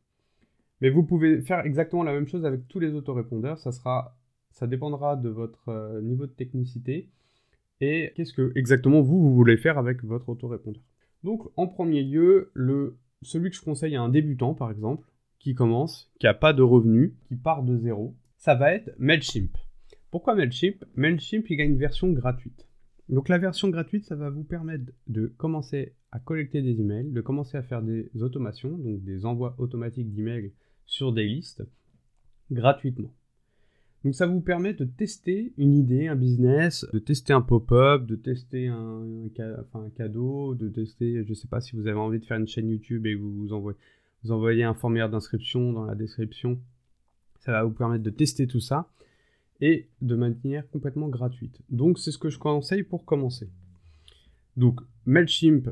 mais 0.81 0.89
vous 0.89 1.03
pouvez 1.03 1.43
faire 1.43 1.65
exactement 1.67 2.03
la 2.03 2.15
même 2.15 2.27
chose 2.27 2.47
avec 2.47 2.67
tous 2.67 2.81
les 2.81 2.95
autorépondeurs. 2.95 3.59
Ça 3.59 3.73
sera, 3.73 4.17
ça 4.51 4.67
dépendra 4.67 5.17
de 5.17 5.29
votre 5.29 5.69
euh, 5.69 6.01
niveau 6.01 6.27
de 6.27 6.33
technicité 6.33 7.11
et 7.81 8.13
qu'est-ce 8.17 8.33
que 8.33 8.53
exactement 8.57 9.03
vous, 9.03 9.21
vous 9.21 9.35
voulez 9.35 9.59
faire 9.59 9.77
avec 9.77 10.03
votre 10.03 10.31
autorépondeur. 10.31 10.83
Donc 11.25 11.43
en 11.57 11.67
premier 11.67 12.03
lieu, 12.03 12.53
celui 13.21 13.51
que 13.51 13.57
je 13.57 13.63
conseille 13.63 13.97
à 13.97 14.03
un 14.03 14.09
débutant 14.09 14.55
par 14.55 14.71
exemple, 14.71 15.07
qui 15.39 15.55
commence, 15.55 16.11
qui 16.19 16.27
n'a 16.27 16.35
pas 16.35 16.55
de 16.55 16.63
revenus, 16.63 17.13
qui 17.29 17.37
part 17.37 17.63
de 17.63 17.77
zéro, 17.77 18.15
ça 18.39 18.55
va 18.55 18.73
être 18.73 18.91
Mailchimp. 18.99 19.57
Pourquoi 20.11 20.35
Mailchimp? 20.35 20.85
Mailchimp, 20.97 21.51
il 21.51 21.61
a 21.61 21.65
une 21.65 21.77
version 21.77 22.09
gratuite. 22.11 22.68
Donc 23.09 23.29
la 23.29 23.39
version 23.39 23.69
gratuite, 23.69 24.05
ça 24.05 24.17
va 24.17 24.31
vous 24.31 24.45
permettre 24.45 24.85
de 25.07 25.27
commencer 25.39 25.95
à 26.13 26.19
collecter 26.19 26.63
des 26.63 26.81
emails, 26.81 27.11
de 27.11 27.21
commencer 27.21 27.57
à 27.57 27.63
faire 27.63 27.83
des 27.83 28.11
automations, 28.21 28.77
donc 28.77 29.03
des 29.03 29.25
envois 29.25 29.55
automatiques 29.59 30.15
d'emails 30.15 30.53
sur 30.87 31.13
des 31.13 31.25
listes, 31.25 31.63
gratuitement. 32.51 33.13
Donc 34.05 34.15
ça 34.15 34.27
vous 34.27 34.41
permet 34.41 34.75
de 34.75 34.85
tester 34.85 35.53
une 35.57 35.75
idée, 35.75 36.07
un 36.07 36.17
business, 36.17 36.87
de 36.93 36.99
tester 36.99 37.33
un 37.33 37.41
pop-up, 37.41 38.07
de 38.07 38.15
tester 38.15 38.69
un, 38.69 39.29
cadeau, 39.97 40.55
de 40.55 40.69
tester, 40.69 41.25
je 41.25 41.31
ne 41.31 41.35
sais 41.35 41.49
pas 41.49 41.61
si 41.61 41.77
vous 41.77 41.87
avez 41.87 41.99
envie 41.99 42.21
de 42.21 42.25
faire 42.25 42.39
une 42.39 42.47
chaîne 42.47 42.69
YouTube 42.69 43.07
et 43.07 43.15
vous 43.15 43.53
envoyez, 43.53 43.79
vous 44.23 44.33
envoyez 44.33 44.65
un 44.65 44.75
formulaire 44.75 45.11
d'inscription 45.11 45.73
dans 45.73 45.85
la 45.85 45.95
description. 45.95 46.61
Ça 47.41 47.53
va 47.53 47.65
vous 47.65 47.73
permettre 47.73 48.05
de 48.05 48.11
tester 48.11 48.47
tout 48.47 48.61
ça 48.61 48.89
et 49.61 49.89
de 50.01 50.15
manière 50.15 50.69
complètement 50.71 51.09
gratuite. 51.09 51.61
Donc 51.71 51.99
c'est 51.99 52.13
ce 52.13 52.19
que 52.19 52.31
je 52.31 52.39
conseille 52.39 52.83
pour 52.83 53.05
commencer. 53.05 53.51
Donc 54.57 54.81
Mailchimp, 55.07 55.71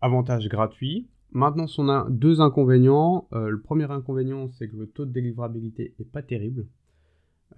avantage 0.00 0.48
gratuit. 0.48 1.08
Maintenant, 1.32 1.66
on 1.78 1.88
a 1.88 2.06
deux 2.08 2.40
inconvénients. 2.40 3.28
Euh, 3.32 3.48
le 3.48 3.60
premier 3.60 3.90
inconvénient, 3.90 4.48
c'est 4.52 4.68
que 4.68 4.76
le 4.76 4.86
taux 4.86 5.04
de 5.04 5.12
délivrabilité 5.12 5.94
n'est 5.98 6.06
pas 6.06 6.22
terrible. 6.22 6.66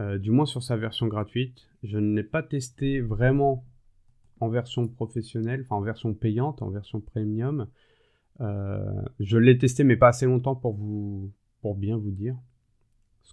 Euh, 0.00 0.18
du 0.18 0.30
moins 0.30 0.46
sur 0.46 0.62
sa 0.62 0.76
version 0.76 1.06
gratuite. 1.06 1.68
Je 1.82 1.98
ne 1.98 2.14
l'ai 2.14 2.22
pas 2.22 2.42
testé 2.42 3.00
vraiment 3.00 3.64
en 4.40 4.48
version 4.48 4.86
professionnelle, 4.86 5.62
enfin 5.62 5.76
en 5.76 5.80
version 5.80 6.14
payante, 6.14 6.62
en 6.62 6.70
version 6.70 7.00
premium. 7.00 7.66
Euh, 8.40 9.02
je 9.18 9.36
l'ai 9.36 9.58
testé, 9.58 9.84
mais 9.84 9.96
pas 9.96 10.08
assez 10.08 10.26
longtemps 10.26 10.54
pour 10.54 10.74
vous, 10.74 11.32
pour 11.60 11.74
bien 11.74 11.96
vous 11.96 12.10
dire, 12.10 12.36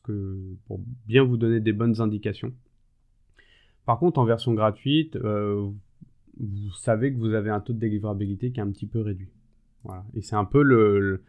pour 0.01 0.79
bien 1.07 1.23
vous 1.23 1.37
donner 1.37 1.59
des 1.59 1.73
bonnes 1.73 2.01
indications. 2.01 2.53
Par 3.85 3.99
contre, 3.99 4.19
en 4.19 4.25
version 4.25 4.53
gratuite, 4.53 5.15
euh, 5.15 5.69
vous 6.39 6.71
savez 6.71 7.13
que 7.13 7.17
vous 7.17 7.33
avez 7.33 7.49
un 7.49 7.59
taux 7.59 7.73
de 7.73 7.79
délivrabilité 7.79 8.51
qui 8.51 8.59
est 8.59 8.63
un 8.63 8.71
petit 8.71 8.87
peu 8.87 9.01
réduit. 9.01 9.29
Voilà. 9.83 10.03
Et 10.15 10.21
c'est 10.21 10.35
un 10.35 10.45
peu 10.45 10.63
le, 10.63 11.23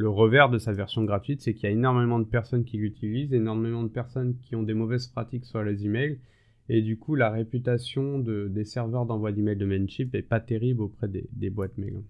revers 0.00 0.50
de 0.50 0.58
sa 0.58 0.72
version 0.72 1.04
gratuite, 1.04 1.40
c'est 1.40 1.54
qu'il 1.54 1.64
y 1.64 1.66
a 1.66 1.70
énormément 1.70 2.18
de 2.18 2.24
personnes 2.24 2.64
qui 2.64 2.76
l'utilisent, 2.76 3.32
énormément 3.32 3.82
de 3.82 3.88
personnes 3.88 4.36
qui 4.42 4.54
ont 4.54 4.62
des 4.62 4.74
mauvaises 4.74 5.08
pratiques 5.08 5.46
sur 5.46 5.62
les 5.62 5.86
emails, 5.86 6.20
et 6.68 6.82
du 6.82 6.98
coup 6.98 7.14
la 7.14 7.30
réputation 7.30 8.18
de, 8.18 8.48
des 8.48 8.64
serveurs 8.64 9.06
d'envoi 9.06 9.32
d'emails 9.32 9.56
de 9.56 9.64
Mailchimp 9.64 10.14
est 10.14 10.22
pas 10.22 10.40
terrible 10.40 10.82
auprès 10.82 11.08
des, 11.08 11.26
des 11.32 11.50
boîtes 11.50 11.78
mail. 11.78 12.02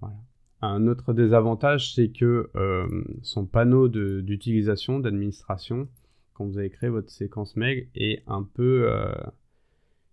Voilà. 0.00 0.16
Un 0.62 0.86
autre 0.86 1.12
désavantage, 1.12 1.92
c'est 1.92 2.10
que 2.10 2.48
euh, 2.54 2.86
son 3.22 3.46
panneau 3.46 3.88
d'utilisation, 3.88 5.00
d'administration, 5.00 5.88
quand 6.34 6.46
vous 6.46 6.56
avez 6.56 6.70
créé 6.70 6.88
votre 6.88 7.10
séquence 7.10 7.56
mail, 7.56 7.88
est 7.96 8.22
un 8.28 8.44
peu... 8.44 8.88
Euh, 8.88 9.12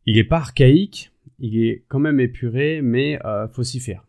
il 0.08 0.16
n'est 0.16 0.24
pas 0.24 0.38
archaïque, 0.38 1.12
il 1.38 1.64
est 1.64 1.86
quand 1.88 2.00
même 2.00 2.20
épuré, 2.20 2.82
mais 2.82 3.24
euh, 3.26 3.48
faut 3.48 3.64
s'y 3.64 3.80
faire. 3.80 4.04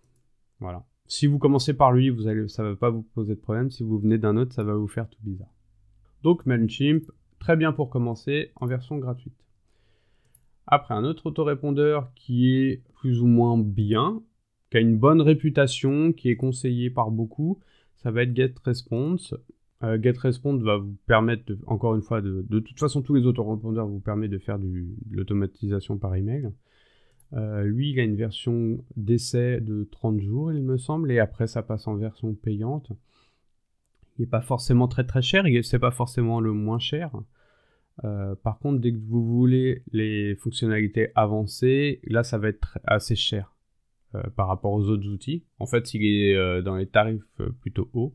Voilà. 0.61 0.87
Si 1.07 1.27
vous 1.27 1.39
commencez 1.39 1.75
par 1.75 1.93
lui, 1.93 2.11
ça 2.49 2.63
ne 2.63 2.69
va 2.71 2.77
pas 2.77 2.89
vous 2.89 3.03
poser 3.03 3.35
de 3.35 3.41
problème. 3.41 3.71
Si 3.71 3.83
vous 3.83 3.99
venez 3.99 4.17
d'un 4.17 4.39
autre, 4.39 4.55
ça 4.55 4.65
va 4.65 4.75
vous 4.75 4.89
faire 4.89 5.11
tout 5.11 5.19
bizarre. 5.23 5.53
Donc 6.23 6.47
MailChimp, 6.47 7.11
très 7.39 7.57
bien 7.57 7.73
pour 7.73 7.91
commencer, 7.91 8.53
en 8.57 8.67
version 8.67 8.97
gratuite. 8.97 9.45
Après, 10.67 10.95
un 10.95 11.05
autre 11.05 11.27
autorépondeur 11.27 12.13
qui 12.15 12.55
est 12.55 12.83
plus 12.95 13.21
ou 13.21 13.27
moins 13.27 13.59
bien, 13.59 14.23
qui 14.71 14.77
a 14.77 14.81
une 14.81 14.97
bonne 14.97 15.21
réputation, 15.21 16.13
qui 16.13 16.31
est 16.31 16.37
conseillé 16.37 16.91
par 16.91 17.11
beaucoup, 17.11 17.59
ça 17.97 18.11
va 18.11 18.23
être 18.23 18.35
GetResponse. 18.35 19.35
Euh, 19.83 20.01
GetResponse 20.01 20.63
va 20.63 20.79
vous 20.79 20.97
permettre, 21.07 21.53
encore 21.67 21.95
une 21.95 22.03
fois, 22.03 22.21
de, 22.21 22.61
toute 22.61 22.79
façon, 22.79 23.03
tous 23.03 23.15
les 23.15 23.27
autorépondeurs 23.27 23.87
vous 23.87 24.01
permettent 24.01 24.31
de 24.31 24.39
faire 24.39 24.59
de 24.59 24.69
l'automatisation 25.11 25.99
par 25.99 26.15
email. 26.15 26.51
Euh, 27.33 27.65
lui, 27.65 27.91
il 27.91 28.01
a 28.01 28.03
une 28.03 28.17
version 28.17 28.85
d'essai 28.97 29.61
de 29.61 29.89
30 29.91 30.21
jours, 30.21 30.53
il 30.53 30.63
me 30.63 30.79
semble, 30.79 31.11
et 31.13 31.19
après 31.19 31.47
ça 31.47 31.63
passe 31.63 31.87
en 31.87 31.97
version 31.97 32.35
payante. 32.35 32.91
Il 34.19 34.23
n'est 34.23 34.29
pas 34.29 34.41
forcément 34.41 34.89
très 34.89 35.05
très 35.05 35.23
cher, 35.23 35.45
c'est 35.63 35.79
pas 35.79 35.93
forcément 35.93 36.41
le 36.41 36.53
moins 36.53 36.79
cher. 36.79 37.13
Euh, 38.05 38.35
par 38.35 38.59
contre, 38.59 38.81
dès 38.81 38.93
que 38.93 38.99
vous 38.99 39.25
voulez 39.25 39.83
les 39.93 40.35
fonctionnalités 40.37 41.11
avancées, 41.15 42.01
là 42.05 42.25
ça 42.25 42.39
va 42.39 42.49
être 42.49 42.79
assez 42.85 43.15
cher 43.15 43.55
par 44.37 44.49
rapport 44.49 44.73
aux 44.73 44.89
autres 44.89 45.09
outils. 45.09 45.45
En 45.59 45.67
fait, 45.67 45.95
il 45.95 46.05
est 46.05 46.63
dans 46.63 46.77
les 46.77 46.87
tarifs 46.87 47.23
plutôt 47.61 47.89
hauts. 47.93 48.15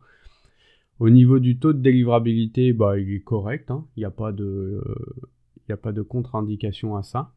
Au 1.00 1.10
niveau 1.10 1.40
du 1.40 1.60
taux 1.60 1.74
de 1.74 1.82
délivrabilité, 1.82 2.72
bah, 2.72 2.98
il 2.98 3.12
est 3.12 3.20
correct, 3.20 3.70
hein. 3.70 3.86
il 3.96 4.00
n'y 4.00 4.06
a 4.06 4.12
pas 4.12 4.32
de, 4.32 4.82
de 5.68 6.02
contre-indication 6.02 6.96
à 6.96 7.04
ça. 7.04 7.34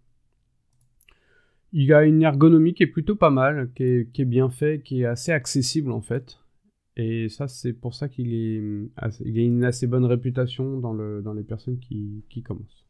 Il 1.73 1.93
a 1.93 2.05
une 2.05 2.23
ergonomie 2.23 2.73
qui 2.73 2.85
est 2.85 2.89
plutôt 2.89 3.17
pas 3.17 3.31
mal, 3.31 3.71
qui 3.75 3.83
est, 3.83 4.25
bien 4.25 4.49
fait, 4.49 4.83
qui 4.83 5.03
est 5.03 5.07
assez 5.07 5.33
accessible 5.33 5.91
en 5.91 6.01
fait. 6.01 6.39
Et 6.97 7.29
ça, 7.29 7.47
c'est 7.47 7.73
pour 7.73 7.95
ça 7.95 8.09
qu'il 8.09 8.33
est, 8.33 8.63
il 9.25 9.39
a 9.39 9.43
une 9.43 9.65
assez 9.65 9.87
bonne 9.87 10.05
réputation 10.05 10.79
dans, 10.79 10.93
le, 10.93 11.21
dans 11.23 11.35
les 11.35 11.45
personnes 11.45 11.79
qui, 11.79 12.25
qui 12.31 12.43
commencent. 12.43 12.88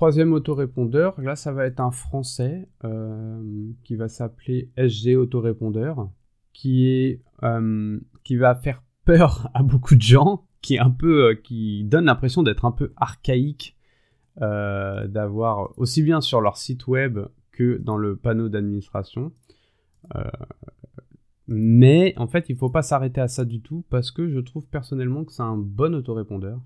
Troisième 0.00 0.32
autorépondeur, 0.32 1.20
là, 1.20 1.36
ça 1.36 1.52
va 1.52 1.66
être 1.66 1.78
un 1.78 1.90
français 1.90 2.70
euh, 2.84 3.70
qui 3.84 3.96
va 3.96 4.08
s'appeler 4.08 4.70
SG 4.78 5.14
Autorépondeur, 5.14 6.08
qui 6.54 6.88
est, 6.88 7.20
euh, 7.42 8.00
qui 8.24 8.36
va 8.36 8.54
faire 8.54 8.82
peur 9.04 9.50
à 9.54 9.62
beaucoup 9.62 9.96
de 9.96 10.00
gens, 10.00 10.46
qui 10.62 10.76
est 10.76 10.78
un 10.78 10.88
peu, 10.88 11.24
euh, 11.24 11.34
qui 11.34 11.84
donne 11.84 12.06
l'impression 12.06 12.42
d'être 12.42 12.64
un 12.64 12.72
peu 12.72 12.94
archaïque, 12.96 13.76
d'avoir 14.38 15.78
aussi 15.78 16.02
bien 16.02 16.22
sur 16.22 16.40
leur 16.40 16.56
site 16.56 16.86
web 16.86 17.18
dans 17.80 17.98
le 17.98 18.16
panneau 18.16 18.48
d'administration. 18.48 19.32
Mais 21.46 22.14
en 22.16 22.26
fait, 22.26 22.48
il 22.48 22.54
ne 22.54 22.58
faut 22.58 22.70
pas 22.70 22.80
s'arrêter 22.80 23.20
à 23.20 23.28
ça 23.28 23.44
du 23.44 23.60
tout 23.60 23.84
parce 23.90 24.10
que 24.10 24.30
je 24.30 24.40
trouve 24.40 24.66
personnellement 24.66 25.26
que 25.26 25.32
c'est 25.32 25.42
un 25.42 25.58
bon 25.58 25.94
autorépondeur. 25.94 26.58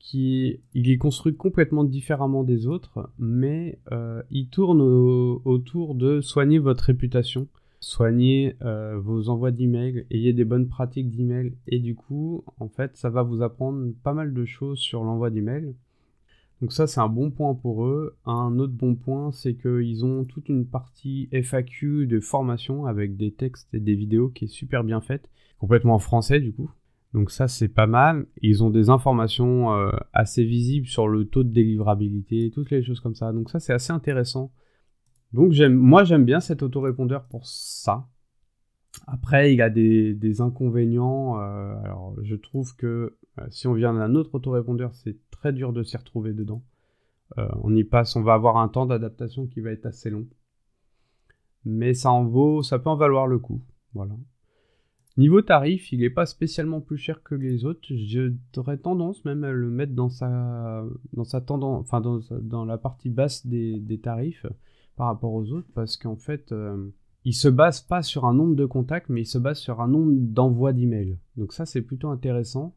Qui 0.00 0.58
il 0.74 0.90
est 0.90 0.96
construit 0.96 1.36
complètement 1.36 1.84
différemment 1.84 2.42
des 2.42 2.66
autres, 2.66 3.10
mais 3.18 3.78
euh, 3.92 4.22
il 4.30 4.48
tourne 4.48 4.80
autour 4.80 5.94
de 5.94 6.20
soigner 6.20 6.58
votre 6.58 6.84
réputation, 6.84 7.46
soigner 7.80 8.56
euh, 8.62 8.98
vos 8.98 9.28
envois 9.28 9.50
d'email, 9.50 10.06
ayez 10.10 10.32
des 10.32 10.44
bonnes 10.44 10.68
pratiques 10.68 11.10
d'email, 11.10 11.52
et 11.66 11.78
du 11.78 11.94
coup, 11.94 12.42
en 12.58 12.68
fait, 12.68 12.96
ça 12.96 13.10
va 13.10 13.22
vous 13.22 13.42
apprendre 13.42 13.92
pas 14.02 14.14
mal 14.14 14.32
de 14.32 14.44
choses 14.46 14.78
sur 14.78 15.04
l'envoi 15.04 15.30
d'email. 15.30 15.74
Donc 16.60 16.72
ça, 16.72 16.86
c'est 16.86 17.00
un 17.00 17.08
bon 17.08 17.30
point 17.30 17.54
pour 17.54 17.84
eux. 17.86 18.16
Un 18.26 18.58
autre 18.58 18.74
bon 18.74 18.94
point, 18.94 19.32
c'est 19.32 19.54
qu'ils 19.54 20.04
ont 20.04 20.24
toute 20.24 20.48
une 20.48 20.66
partie 20.66 21.28
FAQ 21.32 22.06
de 22.06 22.20
formation 22.20 22.86
avec 22.86 23.16
des 23.16 23.32
textes 23.32 23.72
et 23.74 23.80
des 23.80 23.94
vidéos 23.94 24.28
qui 24.28 24.46
est 24.46 24.48
super 24.48 24.82
bien 24.82 25.00
faite, 25.00 25.28
complètement 25.58 25.94
en 25.94 25.98
français 25.98 26.40
du 26.40 26.52
coup. 26.52 26.70
Donc 27.12 27.30
ça, 27.30 27.48
c'est 27.48 27.68
pas 27.68 27.86
mal. 27.86 28.26
Ils 28.40 28.62
ont 28.62 28.70
des 28.70 28.88
informations 28.88 29.72
euh, 29.72 29.90
assez 30.12 30.44
visibles 30.44 30.86
sur 30.86 31.08
le 31.08 31.24
taux 31.24 31.42
de 31.42 31.50
délivrabilité, 31.50 32.50
toutes 32.52 32.70
les 32.70 32.82
choses 32.82 33.00
comme 33.00 33.16
ça. 33.16 33.32
Donc 33.32 33.50
ça, 33.50 33.58
c'est 33.58 33.72
assez 33.72 33.92
intéressant. 33.92 34.52
Donc 35.32 35.52
moi, 35.70 36.04
j'aime 36.04 36.24
bien 36.24 36.40
cet 36.40 36.62
autorépondeur 36.62 37.26
pour 37.26 37.46
ça. 37.46 38.08
Après, 39.06 39.52
il 39.54 39.62
a 39.62 39.70
des, 39.70 40.40
inconvénients. 40.40 41.40
Euh, 41.40 41.74
alors, 41.84 42.14
je 42.22 42.36
trouve 42.36 42.76
que 42.76 43.16
euh, 43.38 43.46
si 43.50 43.66
on 43.66 43.74
vient 43.74 43.94
d'un 43.94 44.14
autre 44.14 44.34
autorépondeur, 44.34 44.94
c'est 44.94 45.18
très 45.30 45.52
dur 45.52 45.72
de 45.72 45.82
s'y 45.82 45.96
retrouver 45.96 46.32
dedans. 46.32 46.62
On 47.62 47.72
y 47.76 47.84
passe, 47.84 48.16
on 48.16 48.22
va 48.22 48.34
avoir 48.34 48.56
un 48.56 48.66
temps 48.66 48.86
d'adaptation 48.86 49.46
qui 49.46 49.60
va 49.60 49.70
être 49.70 49.86
assez 49.86 50.10
long. 50.10 50.26
Mais 51.64 51.94
ça 51.94 52.10
en 52.10 52.24
vaut, 52.24 52.64
ça 52.64 52.80
peut 52.80 52.90
en 52.90 52.96
valoir 52.96 53.28
le 53.28 53.38
coup. 53.38 53.62
Voilà. 53.94 54.16
Niveau 55.16 55.42
tarif, 55.42 55.92
il 55.92 56.00
n'est 56.00 56.10
pas 56.10 56.26
spécialement 56.26 56.80
plus 56.80 56.96
cher 56.96 57.22
que 57.22 57.34
les 57.34 57.64
autres. 57.64 57.80
J'aurais 58.54 58.78
tendance 58.78 59.24
même 59.24 59.44
à 59.44 59.50
le 59.50 59.68
mettre 59.68 59.92
dans 59.92 60.08
sa, 60.08 60.84
dans 61.12 61.24
sa 61.24 61.40
tendance, 61.40 61.80
enfin 61.80 62.00
dans, 62.00 62.64
la 62.64 62.78
partie 62.78 63.10
basse 63.10 63.46
des, 63.46 64.00
tarifs 64.02 64.46
par 64.96 65.08
rapport 65.08 65.32
aux 65.32 65.52
autres, 65.52 65.68
parce 65.74 65.96
qu'en 65.96 66.16
fait, 66.16 66.52
euh, 66.52 66.88
il 67.24 67.34
se 67.34 67.48
base 67.48 67.80
pas 67.80 68.02
sur 68.02 68.24
un 68.24 68.34
nombre 68.34 68.54
de 68.54 68.66
contacts, 68.66 69.08
mais 69.08 69.22
il 69.22 69.26
se 69.26 69.38
base 69.38 69.58
sur 69.58 69.80
un 69.80 69.88
nombre 69.88 70.12
d'envois 70.14 70.72
d'emails. 70.72 71.18
Donc 71.36 71.52
ça, 71.52 71.66
c'est 71.66 71.82
plutôt 71.82 72.08
intéressant 72.08 72.74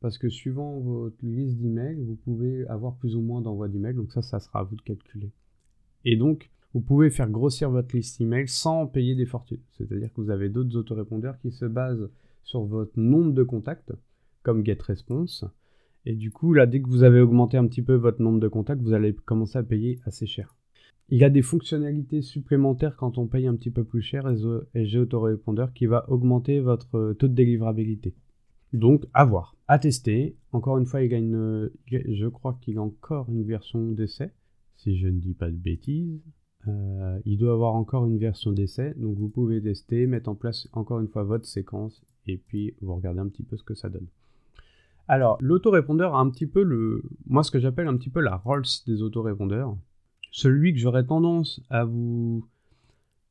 parce 0.00 0.18
que 0.18 0.28
suivant 0.28 0.78
votre 0.80 1.16
liste 1.22 1.58
d'emails, 1.58 2.02
vous 2.02 2.16
pouvez 2.16 2.66
avoir 2.66 2.96
plus 2.96 3.16
ou 3.16 3.22
moins 3.22 3.40
d'envois 3.40 3.68
d'emails, 3.68 3.94
donc 3.94 4.12
ça, 4.12 4.20
ça 4.20 4.40
sera 4.40 4.60
à 4.60 4.62
vous 4.64 4.76
de 4.76 4.82
calculer. 4.82 5.30
Et 6.04 6.16
donc, 6.16 6.50
vous 6.74 6.80
pouvez 6.80 7.10
faire 7.10 7.28
grossir 7.28 7.70
votre 7.70 7.94
liste 7.94 8.20
email 8.20 8.48
sans 8.48 8.86
payer 8.86 9.14
des 9.14 9.26
fortunes. 9.26 9.60
C'est-à-dire 9.72 10.12
que 10.12 10.20
vous 10.20 10.30
avez 10.30 10.48
d'autres 10.48 10.76
autorépondeurs 10.76 11.38
qui 11.38 11.50
se 11.50 11.64
basent 11.64 12.10
sur 12.44 12.64
votre 12.64 12.98
nombre 12.98 13.32
de 13.32 13.42
contacts, 13.42 13.92
comme 14.42 14.64
GetResponse. 14.64 15.44
Et 16.06 16.14
du 16.14 16.30
coup, 16.30 16.52
là, 16.52 16.66
dès 16.66 16.82
que 16.82 16.88
vous 16.88 17.04
avez 17.04 17.20
augmenté 17.20 17.56
un 17.56 17.66
petit 17.66 17.82
peu 17.82 17.94
votre 17.94 18.20
nombre 18.20 18.40
de 18.40 18.48
contacts, 18.48 18.82
vous 18.82 18.94
allez 18.94 19.14
commencer 19.14 19.58
à 19.58 19.62
payer 19.62 20.00
assez 20.04 20.26
cher. 20.26 20.56
Il 21.10 21.18
y 21.18 21.24
a 21.24 21.30
des 21.30 21.42
fonctionnalités 21.42 22.22
supplémentaires 22.22 22.96
quand 22.96 23.18
on 23.18 23.26
paye 23.26 23.46
un 23.46 23.54
petit 23.54 23.70
peu 23.70 23.84
plus 23.84 24.00
cher, 24.00 24.34
j'ai 24.74 24.98
autorépondeur 24.98 25.72
qui 25.74 25.86
va 25.86 26.08
augmenter 26.08 26.60
votre 26.60 27.12
taux 27.12 27.28
de 27.28 27.34
délivrabilité. 27.34 28.14
Donc, 28.72 29.04
à 29.12 29.26
voir, 29.26 29.54
à 29.68 29.78
tester. 29.78 30.36
Encore 30.52 30.78
une 30.78 30.86
fois, 30.86 31.02
il 31.02 31.14
a 31.14 31.68
je 31.90 32.26
crois 32.28 32.58
qu'il 32.62 32.78
a 32.78 32.82
encore 32.82 33.28
une 33.28 33.44
version 33.44 33.90
d'essai, 33.90 34.32
si 34.76 34.96
je 34.96 35.08
ne 35.08 35.20
dis 35.20 35.34
pas 35.34 35.50
de 35.50 35.56
bêtises. 35.56 36.22
Euh, 36.68 37.18
il 37.24 37.38
doit 37.38 37.52
avoir 37.52 37.74
encore 37.74 38.06
une 38.06 38.18
version 38.18 38.52
d'essai, 38.52 38.94
donc 38.96 39.16
vous 39.16 39.28
pouvez 39.28 39.60
tester, 39.60 40.06
mettre 40.06 40.28
en 40.28 40.34
place 40.34 40.68
encore 40.72 41.00
une 41.00 41.08
fois 41.08 41.24
votre 41.24 41.46
séquence, 41.46 42.02
et 42.26 42.36
puis 42.36 42.74
vous 42.80 42.94
regardez 42.94 43.20
un 43.20 43.28
petit 43.28 43.42
peu 43.42 43.56
ce 43.56 43.64
que 43.64 43.74
ça 43.74 43.88
donne. 43.88 44.06
Alors, 45.08 45.36
l'autorépondeur 45.40 46.14
a 46.14 46.20
un 46.20 46.30
petit 46.30 46.46
peu 46.46 46.62
le, 46.62 47.02
moi 47.26 47.42
ce 47.42 47.50
que 47.50 47.58
j'appelle 47.58 47.88
un 47.88 47.96
petit 47.96 48.10
peu 48.10 48.20
la 48.20 48.36
Rolls 48.36 48.64
des 48.86 49.02
autorépondeurs. 49.02 49.76
Celui 50.30 50.72
que 50.72 50.78
j'aurais 50.78 51.04
tendance 51.04 51.60
à 51.68 51.84
vous 51.84 52.46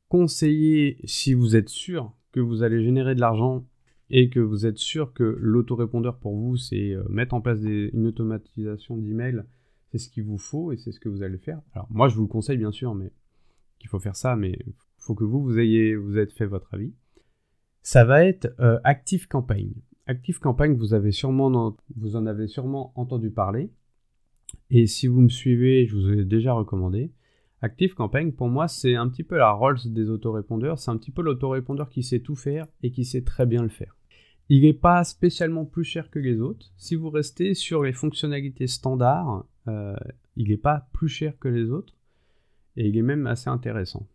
conseiller 0.08 0.98
si 1.04 1.32
vous 1.32 1.56
êtes 1.56 1.70
sûr 1.70 2.12
que 2.32 2.40
vous 2.40 2.62
allez 2.62 2.84
générer 2.84 3.14
de 3.14 3.20
l'argent 3.20 3.64
et 4.10 4.28
que 4.28 4.40
vous 4.40 4.66
êtes 4.66 4.76
sûr 4.76 5.14
que 5.14 5.36
l'autorépondeur 5.40 6.18
pour 6.18 6.36
vous, 6.36 6.56
c'est 6.56 6.92
euh, 6.92 7.02
mettre 7.08 7.34
en 7.34 7.40
place 7.40 7.60
une 7.62 8.06
automatisation 8.06 8.98
d'email, 8.98 9.42
c'est 9.90 9.98
ce 9.98 10.10
qu'il 10.10 10.24
vous 10.24 10.38
faut 10.38 10.70
et 10.70 10.76
c'est 10.76 10.92
ce 10.92 11.00
que 11.00 11.08
vous 11.08 11.22
allez 11.22 11.38
faire. 11.38 11.60
Alors 11.72 11.88
moi, 11.90 12.08
je 12.08 12.14
vous 12.14 12.22
le 12.22 12.28
conseille 12.28 12.58
bien 12.58 12.72
sûr, 12.72 12.94
mais 12.94 13.10
qu'il 13.82 13.90
faut 13.90 13.98
faire 13.98 14.16
ça, 14.16 14.36
mais 14.36 14.56
faut 14.96 15.14
que 15.14 15.24
vous, 15.24 15.42
vous 15.42 15.58
ayez, 15.58 15.96
vous 15.96 16.16
êtes 16.16 16.32
fait 16.32 16.46
votre 16.46 16.72
avis. 16.72 16.94
Ça 17.82 18.04
va 18.04 18.24
être 18.24 18.54
euh, 18.60 18.78
Active 18.84 19.26
Campaign. 19.26 19.74
Active 20.06 20.38
Campaign, 20.38 20.74
vous, 20.74 20.94
avez 20.94 21.10
sûrement, 21.10 21.76
vous 21.96 22.16
en 22.16 22.26
avez 22.26 22.46
sûrement 22.46 22.92
entendu 22.94 23.30
parler. 23.30 23.72
Et 24.70 24.86
si 24.86 25.08
vous 25.08 25.20
me 25.20 25.28
suivez, 25.28 25.86
je 25.86 25.96
vous 25.96 26.12
ai 26.12 26.24
déjà 26.24 26.52
recommandé. 26.52 27.12
Active 27.60 27.94
Campaign, 27.94 28.32
pour 28.32 28.48
moi, 28.48 28.68
c'est 28.68 28.94
un 28.94 29.08
petit 29.08 29.24
peu 29.24 29.36
la 29.36 29.50
Rolls 29.50 29.78
des 29.86 30.08
autorépondeurs. 30.08 30.78
C'est 30.78 30.90
un 30.92 30.96
petit 30.96 31.10
peu 31.10 31.22
l'autorépondeur 31.22 31.88
qui 31.88 32.04
sait 32.04 32.20
tout 32.20 32.36
faire 32.36 32.66
et 32.84 32.92
qui 32.92 33.04
sait 33.04 33.22
très 33.22 33.46
bien 33.46 33.62
le 33.62 33.68
faire. 33.68 33.96
Il 34.48 34.62
n'est 34.62 34.72
pas 34.72 35.02
spécialement 35.02 35.64
plus 35.64 35.84
cher 35.84 36.10
que 36.10 36.20
les 36.20 36.40
autres. 36.40 36.72
Si 36.76 36.94
vous 36.94 37.10
restez 37.10 37.54
sur 37.54 37.82
les 37.82 37.92
fonctionnalités 37.92 38.66
standards, 38.68 39.46
il 40.36 40.48
n'est 40.48 40.56
pas 40.56 40.88
plus 40.92 41.08
cher 41.08 41.38
que 41.38 41.48
les 41.48 41.70
autres 41.70 41.94
et 42.76 42.88
il 42.88 42.96
est 42.96 43.02
même 43.02 43.26
assez 43.26 43.50
intéressant. 43.50 44.06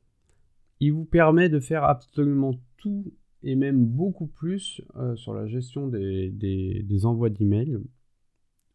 Il 0.80 0.94
vous 0.94 1.06
permet 1.06 1.50
de 1.50 1.60
faire 1.60 1.84
absolument 1.84 2.54
tout 2.78 3.14
et 3.44 3.56
même 3.56 3.86
beaucoup 3.86 4.28
plus 4.28 4.82
sur 5.16 5.34
la 5.34 5.48
gestion 5.48 5.88
des, 5.88 6.30
des 6.30 7.06
envois 7.06 7.30
d'emails 7.30 7.80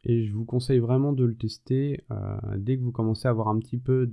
et 0.05 0.25
je 0.25 0.33
vous 0.33 0.45
conseille 0.45 0.79
vraiment 0.79 1.13
de 1.13 1.23
le 1.23 1.35
tester 1.35 2.03
euh, 2.11 2.37
dès 2.57 2.77
que 2.77 2.83
vous 2.83 2.91
commencez 2.91 3.27
à 3.27 3.31
avoir 3.31 3.47
un 3.47 3.57
petit 3.59 3.77
peu 3.77 4.05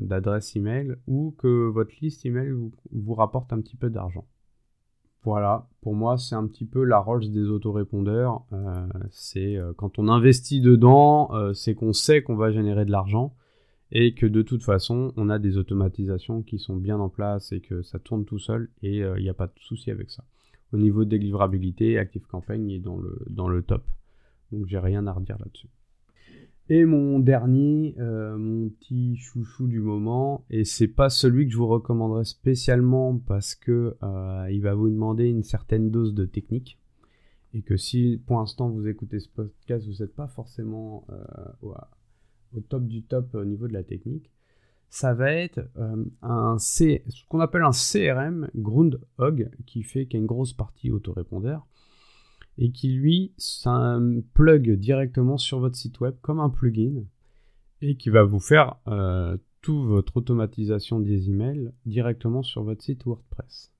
d'adresse 0.00 0.54
email 0.54 0.94
ou 1.06 1.34
que 1.36 1.68
votre 1.68 1.92
liste 2.00 2.24
email 2.24 2.50
vous, 2.50 2.70
vous 2.92 3.14
rapporte 3.14 3.52
un 3.52 3.60
petit 3.60 3.76
peu 3.76 3.90
d'argent. 3.90 4.24
Voilà, 5.24 5.68
pour 5.82 5.94
moi 5.94 6.16
c'est 6.16 6.34
un 6.34 6.46
petit 6.46 6.64
peu 6.64 6.84
la 6.84 6.98
Rolls 6.98 7.30
des 7.30 7.48
autorépondeurs. 7.48 8.44
Euh, 8.52 8.86
c'est 9.10 9.56
euh, 9.56 9.72
quand 9.76 9.98
on 9.98 10.08
investit 10.08 10.60
dedans, 10.60 11.30
c'est 11.54 11.74
qu'on 11.74 11.92
sait 11.92 12.22
qu'on 12.22 12.36
va 12.36 12.52
générer 12.52 12.84
de 12.84 12.92
l'argent 12.92 13.34
et 13.92 14.14
que 14.14 14.26
de 14.26 14.42
toute 14.42 14.64
façon 14.64 15.12
on 15.16 15.28
a 15.28 15.38
des 15.38 15.56
automatisations 15.56 16.42
qui 16.42 16.58
sont 16.58 16.76
bien 16.76 16.98
en 16.98 17.08
place 17.08 17.52
et 17.52 17.60
que 17.60 17.82
ça 17.82 17.98
tourne 17.98 18.24
tout 18.24 18.38
seul 18.38 18.68
et 18.82 18.98
il 18.98 19.22
n'y 19.22 19.28
a 19.28 19.34
pas 19.34 19.46
de 19.46 19.52
souci 19.60 19.90
avec 19.90 20.10
ça. 20.10 20.24
Au 20.72 20.78
niveau 20.78 21.04
de 21.04 21.16
livrabilité, 21.16 21.98
ActiveCampaign 21.98 22.70
est 22.70 22.78
dans 22.78 22.96
le, 22.96 23.18
dans 23.28 23.48
le 23.48 23.62
top. 23.62 23.84
Donc 24.50 24.66
j'ai 24.66 24.78
rien 24.78 25.06
à 25.06 25.12
redire 25.12 25.38
là-dessus. 25.38 25.68
Et 26.68 26.84
mon 26.84 27.18
dernier, 27.18 27.94
euh, 27.98 28.38
mon 28.38 28.70
petit 28.70 29.16
chouchou 29.16 29.66
du 29.66 29.80
moment, 29.80 30.44
et 30.48 30.64
c'est 30.64 30.88
pas 30.88 31.10
celui 31.10 31.46
que 31.46 31.52
je 31.52 31.58
vous 31.58 31.66
recommanderais 31.66 32.24
spécialement 32.24 33.18
parce 33.18 33.54
que 33.54 33.96
euh, 34.02 34.48
il 34.50 34.62
va 34.62 34.74
vous 34.74 34.88
demander 34.88 35.28
une 35.28 35.42
certaine 35.42 35.90
dose 35.90 36.14
de 36.14 36.24
technique, 36.24 36.78
et 37.52 37.62
que 37.62 37.76
si 37.76 38.22
pour 38.26 38.38
l'instant 38.38 38.70
vous 38.70 38.86
écoutez 38.88 39.18
ce 39.18 39.28
podcast, 39.28 39.86
vous 39.86 40.02
n'êtes 40.02 40.14
pas 40.14 40.28
forcément 40.28 41.04
euh, 41.10 41.74
au, 42.54 42.60
top 42.60 42.86
du 42.86 43.02
top 43.02 43.34
au 43.34 43.44
niveau 43.44 43.68
de 43.68 43.72
la 43.72 43.82
technique, 43.82 44.30
ça 44.88 45.14
va 45.14 45.32
être 45.32 45.60
un 46.20 46.58
C, 46.58 47.02
ce 47.08 47.24
qu'on 47.26 47.40
appelle 47.40 47.62
un 47.62 47.70
CRM 47.70 48.50
Groundhog 48.54 49.50
qui 49.64 49.82
fait 49.82 50.04
qu'il 50.04 50.18
y 50.18 50.20
a 50.20 50.20
une 50.20 50.26
grosse 50.26 50.52
partie 50.52 50.90
autorépondeur 50.90 51.66
et 52.58 52.70
qui 52.70 52.88
lui 52.88 53.32
plug 54.34 54.72
directement 54.76 55.38
sur 55.38 55.60
votre 55.60 55.76
site 55.76 56.00
web 56.00 56.14
comme 56.20 56.40
un 56.40 56.50
plugin 56.50 57.04
et 57.80 57.96
qui 57.96 58.10
va 58.10 58.22
vous 58.22 58.40
faire 58.40 58.76
euh, 58.86 59.36
toute 59.60 59.86
votre 59.86 60.16
automatisation 60.16 61.00
des 61.00 61.30
emails 61.30 61.72
directement 61.86 62.42
sur 62.42 62.62
votre 62.62 62.82
site 62.82 63.04
WordPress. 63.04 63.72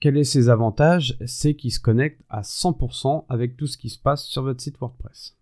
Quels 0.00 0.24
sont 0.24 0.32
ses 0.32 0.48
avantages? 0.48 1.16
C'est 1.26 1.54
qu'il 1.54 1.72
se 1.72 1.80
connecte 1.80 2.22
à 2.28 2.42
100% 2.42 3.24
avec 3.28 3.56
tout 3.56 3.66
ce 3.66 3.78
qui 3.78 3.88
se 3.88 3.98
passe 3.98 4.24
sur 4.24 4.42
votre 4.42 4.60
site 4.60 4.78
WordPress. 4.78 5.36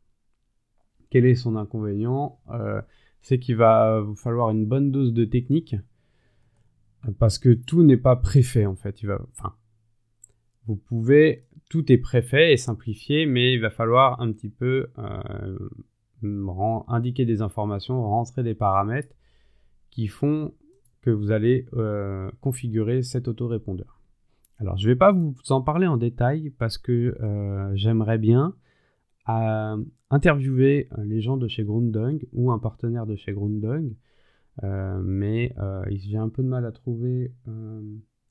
Quel 1.14 1.26
est 1.26 1.36
son 1.36 1.54
inconvénient 1.54 2.40
euh, 2.50 2.82
C'est 3.20 3.38
qu'il 3.38 3.54
va 3.54 4.00
vous 4.00 4.16
falloir 4.16 4.50
une 4.50 4.66
bonne 4.66 4.90
dose 4.90 5.12
de 5.12 5.24
technique 5.24 5.76
parce 7.20 7.38
que 7.38 7.50
tout 7.50 7.84
n'est 7.84 7.96
pas 7.96 8.16
préfet 8.16 8.66
en 8.66 8.74
fait. 8.74 9.00
Il 9.00 9.06
va, 9.06 9.20
enfin, 9.30 9.54
vous 10.66 10.74
pouvez, 10.74 11.46
tout 11.70 11.92
est 11.92 11.98
préfet 11.98 12.52
et 12.52 12.56
simplifié, 12.56 13.26
mais 13.26 13.54
il 13.54 13.60
va 13.60 13.70
falloir 13.70 14.20
un 14.20 14.32
petit 14.32 14.48
peu 14.48 14.88
euh, 14.98 16.84
indiquer 16.88 17.24
des 17.24 17.42
informations, 17.42 18.02
rentrer 18.02 18.42
des 18.42 18.56
paramètres 18.56 19.14
qui 19.92 20.08
font 20.08 20.52
que 21.00 21.10
vous 21.10 21.30
allez 21.30 21.68
euh, 21.74 22.28
configurer 22.40 23.04
cet 23.04 23.28
autorépondeur. 23.28 24.00
Alors, 24.58 24.78
je 24.78 24.88
ne 24.88 24.92
vais 24.92 24.98
pas 24.98 25.12
vous 25.12 25.36
en 25.50 25.62
parler 25.62 25.86
en 25.86 25.96
détail 25.96 26.50
parce 26.58 26.76
que 26.76 27.16
j'aimerais 27.74 28.18
bien 28.18 28.56
interviewer 29.26 30.88
les 30.98 31.20
gens 31.20 31.36
de 31.36 31.48
chez 31.48 31.64
Grundung 31.64 32.24
ou 32.32 32.50
un 32.50 32.58
partenaire 32.58 33.06
de 33.06 33.16
chez 33.16 33.32
Grundung, 33.32 33.94
mais 34.62 35.54
j'ai 35.90 36.16
un 36.16 36.28
peu 36.28 36.42
de 36.42 36.48
mal 36.48 36.66
à 36.66 36.72
trouver 36.72 37.32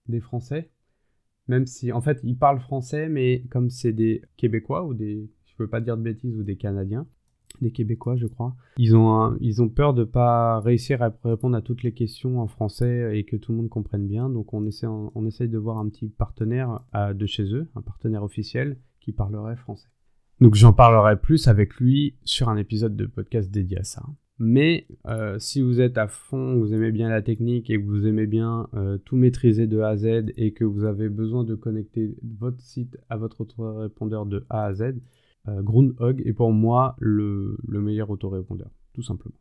des 0.08 0.20
Français 0.20 0.70
même 1.48 1.66
si, 1.66 1.92
en 1.92 2.02
fait, 2.02 2.20
ils 2.24 2.38
parlent 2.38 2.60
français, 2.60 3.10
mais 3.10 3.44
comme 3.50 3.70
c'est 3.70 3.94
des 3.94 4.22
Québécois 4.38 4.86
ou 4.86 4.94
des, 4.94 5.30
je 5.46 5.54
veux 5.60 5.70
pas 5.70 5.82
dire 5.82 5.98
de 5.98 6.02
bêtises, 6.02 6.38
ou 6.38 6.44
des 6.44 6.56
Canadiens, 6.56 7.06
des 7.62 7.72
Québécois, 7.72 8.16
je 8.16 8.28
crois, 8.28 8.56
ils 8.78 8.96
ont, 8.96 9.36
ils 9.40 9.62
ont 9.62 9.70
peur 9.70 9.94
de 9.94 10.04
pas 10.04 10.60
réussir 10.62 11.02
à 11.02 11.14
répondre 11.24 11.56
à 11.56 11.62
toutes 11.62 11.84
les 11.84 11.94
questions 11.94 12.40
en 12.40 12.48
français 12.48 13.18
et 13.18 13.26
que 13.26 13.36
tout 13.36 13.52
le 13.52 13.58
monde 13.58 13.70
comprenne 13.70 14.08
bien. 14.08 14.30
Donc, 14.30 14.54
on 14.54 14.66
essaie, 14.66 14.88
on 14.88 15.26
essaye 15.26 15.50
de 15.50 15.58
voir 15.58 15.78
un 15.78 15.90
petit 15.90 16.08
partenaire 16.08 16.80
de 16.94 17.26
chez 17.26 17.54
eux, 17.54 17.68
un 17.76 17.82
partenaire 17.82 18.24
officiel 18.24 18.78
qui 19.02 19.12
parlerait 19.12 19.58
français. 19.58 19.90
Donc, 20.42 20.56
j'en 20.56 20.74
parlerai 20.74 21.20
plus 21.20 21.48
avec 21.48 21.76
lui 21.76 22.16
sur 22.24 22.50
un 22.50 22.58
épisode 22.58 22.96
de 22.96 23.06
podcast 23.06 23.50
dédié 23.52 23.80
à 23.80 23.84
ça. 23.84 24.04
Mais 24.40 24.88
euh, 25.08 25.38
si 25.38 25.62
vous 25.62 25.80
êtes 25.80 25.98
à 25.98 26.08
fond, 26.08 26.58
vous 26.58 26.74
aimez 26.74 26.92
bien 26.92 27.10
la 27.10 27.22
technique 27.22 27.70
et 27.70 27.80
que 27.80 27.86
vous 27.86 28.08
aimez 28.08 28.26
bien 28.26 28.68
euh, 28.74 28.98
tout 28.98 29.16
maîtriser 29.16 29.68
de 29.68 29.80
A 29.80 29.90
à 29.90 29.98
Z 29.98 30.34
et 30.36 30.54
que 30.54 30.64
vous 30.64 30.86
avez 30.86 31.08
besoin 31.08 31.44
de 31.44 31.56
connecter 31.56 32.18
votre 32.40 32.60
site 32.60 32.98
à 33.10 33.18
votre 33.18 33.42
autorépondeur 33.42 34.26
de 34.26 34.46
A 34.50 34.66
à 34.66 34.74
Z, 34.74 34.96
euh, 35.48 35.62
Groundhog 35.62 36.22
est 36.26 36.34
pour 36.34 36.52
moi 36.52 36.96
le, 37.00 37.58
meilleur 37.68 38.10
autorépondeur, 38.10 38.72
tout 38.94 39.04
simplement. 39.04 39.36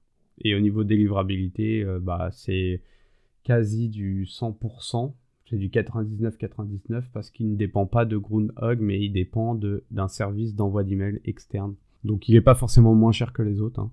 Et 0.44 0.54
au 0.54 0.60
niveau 0.60 0.84
délivrabilité, 0.84 1.84
bah, 2.00 2.28
c'est 2.32 2.82
quasi 3.44 3.88
du 3.88 4.24
100%, 4.24 5.14
c'est 5.52 5.58
du 5.58 5.68
99-99 5.68 7.02
parce 7.12 7.30
qu'il 7.30 7.50
ne 7.50 7.56
dépend 7.56 7.84
pas 7.84 8.06
de 8.06 8.16
Groundhog, 8.16 8.78
mais 8.80 9.04
il 9.04 9.12
dépend 9.12 9.54
d'un 9.54 10.08
service 10.08 10.54
d'envoi 10.54 10.82
d'email 10.82 11.20
externe. 11.26 11.74
Donc 12.04 12.26
il 12.30 12.34
n'est 12.34 12.40
pas 12.40 12.54
forcément 12.54 12.94
moins 12.94 13.12
cher 13.12 13.34
que 13.34 13.42
les 13.42 13.60
autres. 13.60 13.80
Hein 13.80 13.90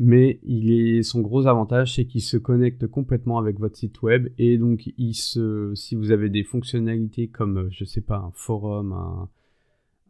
mais 0.00 0.40
il 0.42 0.72
est, 0.72 1.02
son 1.04 1.20
gros 1.20 1.46
avantage, 1.46 1.94
c'est 1.94 2.06
qu'il 2.06 2.22
se 2.22 2.36
connecte 2.36 2.88
complètement 2.88 3.38
avec 3.38 3.60
votre 3.60 3.76
site 3.76 4.02
web 4.02 4.28
et 4.36 4.58
donc 4.58 4.90
si 4.98 5.94
vous 5.94 6.10
avez 6.10 6.28
des 6.28 6.42
fonctionnalités 6.42 7.28
comme, 7.28 7.68
je 7.70 7.84
sais 7.84 8.00
pas, 8.00 8.18
un 8.18 8.32
forum, 8.32 9.28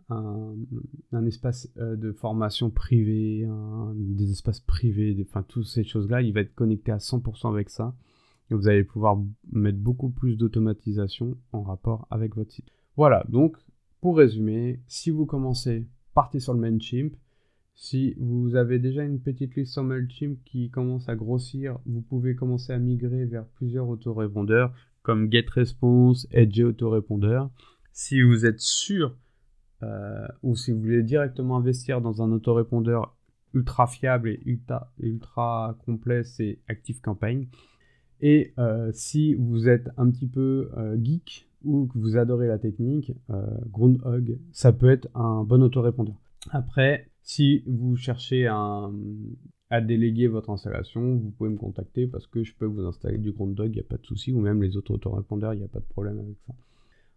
un, 0.09 0.55
un, 1.13 1.27
espace 1.27 1.71
euh, 1.77 1.95
de 1.95 2.11
formation 2.13 2.71
privé, 2.71 3.47
des 3.95 4.31
espaces 4.31 4.61
privés, 4.61 5.15
enfin 5.29 5.45
toutes 5.47 5.67
ces 5.67 5.85
choses-là, 5.85 6.23
il 6.23 6.33
va 6.33 6.41
être 6.41 6.55
connecté 6.55 6.91
à 6.91 6.97
100% 6.97 7.53
avec 7.53 7.69
ça 7.69 7.95
vous 8.55 8.69
allez 8.69 8.85
pouvoir 8.85 9.19
mettre 9.53 9.79
beaucoup 9.79 10.11
plus 10.11 10.37
d'automatisation 10.37 11.37
en 11.53 11.63
rapport 11.63 12.07
avec 12.11 12.37
votre 12.37 12.53
site. 12.53 12.71
Voilà, 12.97 13.25
donc 13.29 13.57
pour 14.01 14.17
résumer, 14.17 14.81
si 14.87 15.11
vous 15.11 15.27
commencez, 15.27 15.87
partez 16.15 16.41
sur 16.41 16.55
le 16.55 16.61
Mailchimp, 16.61 17.17
si 17.79 18.15
vous 18.19 18.57
avez 18.57 18.79
déjà 18.79 19.05
une 19.05 19.21
petite 19.21 19.55
liste 19.55 19.75
sur 19.75 19.85
MailChimp 19.85 20.39
qui 20.47 20.71
commence 20.71 21.11
à 21.11 21.15
grossir, 21.15 21.79
vous 21.85 22.01
pouvez 22.01 22.35
commencer 22.35 22.73
à 22.73 22.79
migrer 22.79 23.27
vers 23.27 23.45
plusieurs 23.45 23.87
autorépondeurs 23.89 24.73
comme 25.03 25.31
GetResponse, 25.31 26.27
Edge 26.31 26.59
Autorépondeur. 26.61 27.51
Si 27.93 28.23
vous 28.23 28.47
êtes 28.47 28.61
sûr 28.61 29.15
euh, 29.83 30.27
ou 30.43 30.57
si 30.57 30.73
vous 30.73 30.81
voulez 30.81 31.03
directement 31.03 31.59
investir 31.59 32.01
dans 32.01 32.23
un 32.23 32.33
autorépondeur 32.33 33.15
ultra 33.53 33.87
fiable 33.87 34.31
et 34.31 34.41
ultra, 34.47 34.91
ultra 34.99 35.77
complet, 35.85 36.25
c'est 36.25 36.59
ActiveCampaign. 36.69 37.47
Et 38.21 38.53
euh, 38.59 38.91
si 38.93 39.35
vous 39.35 39.69
êtes 39.69 39.91
un 39.97 40.11
petit 40.11 40.27
peu 40.27 40.71
euh, 40.77 40.97
geek 41.03 41.49
ou 41.65 41.87
que 41.87 41.99
vous 41.99 42.17
adorez 42.17 42.47
la 42.47 42.59
technique, 42.59 43.13
Groundhog, 43.73 44.39
ça 44.53 44.73
peut 44.73 44.89
être 44.89 45.09
un 45.15 45.43
bon 45.43 45.63
autorépondeur. 45.63 46.15
Après, 46.51 47.09
si 47.23 47.65
vous 47.67 47.97
cherchez 47.97 48.47
à, 48.47 48.89
déléguer 49.83 50.29
votre 50.29 50.51
installation, 50.51 51.17
vous 51.17 51.31
pouvez 51.31 51.51
me 51.51 51.57
contacter 51.57 52.07
parce 52.07 52.29
que 52.29 52.45
je 52.45 52.55
peux 52.55 52.67
vous 52.67 52.85
installer 52.85 53.19
du 53.19 53.33
Groundhog, 53.33 53.69
il 53.69 53.75
n'y 53.75 53.81
a 53.81 53.83
pas 53.83 53.97
de 53.97 54.07
souci, 54.07 54.33
ou 54.33 54.39
même 54.39 54.63
les 54.63 54.77
autres 54.77 54.95
autorépondeurs, 54.95 55.55
il 55.55 55.59
n'y 55.59 55.65
a 55.65 55.69
pas 55.69 55.81
de 55.81 55.87
problème 55.87 56.21
avec 56.21 56.37
ça. 56.47 56.55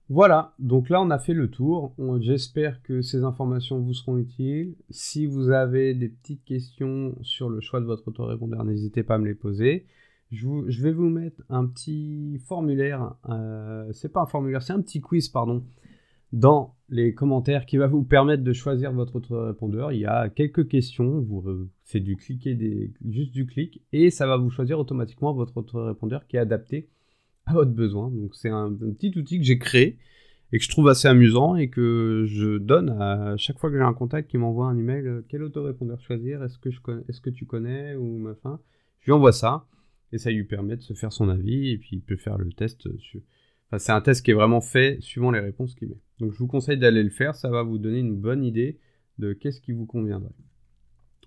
Voilà, 0.09 0.55
donc 0.57 0.89
là 0.89 0.99
on 1.03 1.12
a 1.12 1.19
fait 1.19 1.35
le 1.35 1.51
tour. 1.51 1.93
J'espère 2.19 2.81
que 2.81 3.03
ces 3.03 3.23
informations 3.23 3.79
vous 3.79 3.93
seront 3.93 4.17
utiles. 4.17 4.73
Si 4.89 5.27
vous 5.27 5.51
avez 5.51 5.93
des 5.93 6.09
petites 6.09 6.43
questions 6.43 7.15
sur 7.21 7.47
le 7.47 7.62
choix 7.62 7.79
de 7.79 7.85
votre 7.85 8.07
autorépondeur, 8.07 8.65
n'hésitez 8.65 9.03
pas 9.03 9.15
à 9.15 9.17
me 9.19 9.27
les 9.27 9.35
poser. 9.35 9.85
Je, 10.32 10.82
vais 10.82 10.92
vous 10.92 11.10
mettre 11.10 11.42
un 11.50 11.65
petit 11.65 12.39
formulaire. 12.46 13.15
Euh, 13.30 13.92
c'est 13.94 14.12
pas 14.12 14.22
un 14.22 14.26
formulaire, 14.28 14.62
c'est 14.62 14.74
un 14.74 14.82
petit 14.82 15.02
quiz, 15.02 15.28
pardon, 15.28 15.65
dans 16.34 16.76
les 16.89 17.13
commentaires 17.13 17.65
qui 17.65 17.78
va 17.78 17.88
vous 17.88 18.04
permettre 18.04 18.44
de 18.44 18.54
choisir 18.54 18.92
votre 18.92 19.20
répondeur. 19.38 19.92
Il 19.92 20.00
y 20.00 20.06
a 20.06 20.30
quelques 20.30 20.68
questions, 20.68 21.26
c'est 21.84 22.00
du 22.00 22.15
cliquer 22.15 22.92
juste 23.08 23.32
du 23.32 23.48
clic 23.48 23.82
et 23.92 24.12
ça 24.12 24.28
va 24.28 24.38
vous 24.38 24.50
choisir 24.50 24.80
automatiquement 24.80 25.34
votre 25.34 25.82
répondeur 25.82 26.28
qui 26.28 26.36
est 26.36 26.39
adapté 26.39 26.89
à 27.46 27.54
votre 27.54 27.72
besoin. 27.72 28.12
Donc 28.12 28.36
c'est 28.36 28.50
un, 28.50 28.72
petit 28.72 29.18
outil 29.18 29.39
que 29.39 29.46
j'ai 29.46 29.58
créé 29.58 29.98
et 30.52 30.58
que 30.58 30.63
je 30.63 30.70
trouve 30.70 30.88
assez 30.88 31.08
amusant 31.08 31.56
et 31.56 31.70
que 31.70 32.26
je 32.28 32.58
donne 32.58 32.89
à 32.89 33.36
chaque 33.38 33.60
fois 33.60 33.70
que 33.72 33.78
j'ai 33.78 33.84
un 33.84 33.94
contact 33.94 34.30
qui 34.30 34.38
m'envoie 34.38 34.68
un 34.68 34.78
email 34.78 35.08
euh, 35.08 35.22
quel 35.28 35.44
autorépondeur 35.44 36.00
choisir, 36.02 36.44
est-ce 36.44 36.58
que, 36.58 37.30
tu 37.30 37.46
connais? 37.46 37.96
ou. 37.96 38.28
Je 39.00 39.06
lui 39.06 39.12
envoie 39.12 39.32
ça 39.32 39.65
et 40.12 40.17
ça 40.17 40.32
lui 40.32 40.43
permet 40.43 40.78
de 40.78 40.82
se 40.82 40.93
faire 40.93 41.13
son 41.13 41.30
avis 41.30 41.69
et 41.69 41.78
puis 41.78 41.98
il 41.98 42.02
peut 42.02 42.17
faire 42.17 42.38
le 42.38 42.52
test 42.52 42.88
sur 42.98 43.22
c'est 43.78 43.91
un 43.91 44.02
test 44.02 44.26
qui 44.26 44.32
est 44.32 44.34
vraiment 44.34 44.62
fait 44.62 44.98
suivant 45.00 45.30
les 45.30 45.39
réponses 45.39 45.76
qu'il 45.76 45.89
met. 45.89 46.02
Donc 46.19 46.34
je 46.34 46.39
vous 46.39 46.48
conseille 46.48 46.80
d'aller 46.80 47.04
le 47.04 47.12
faire, 47.12 47.36
ça 47.36 47.50
va 47.50 47.62
vous 47.62 47.78
donner 47.78 48.00
une 48.00 48.15
bonne 48.15 48.43
idée 48.43 48.80
de 49.19 49.34
qu'est-ce 49.34 49.62
qui 49.62 49.74
vous 49.74 49.86
conviendrait. 49.86 50.34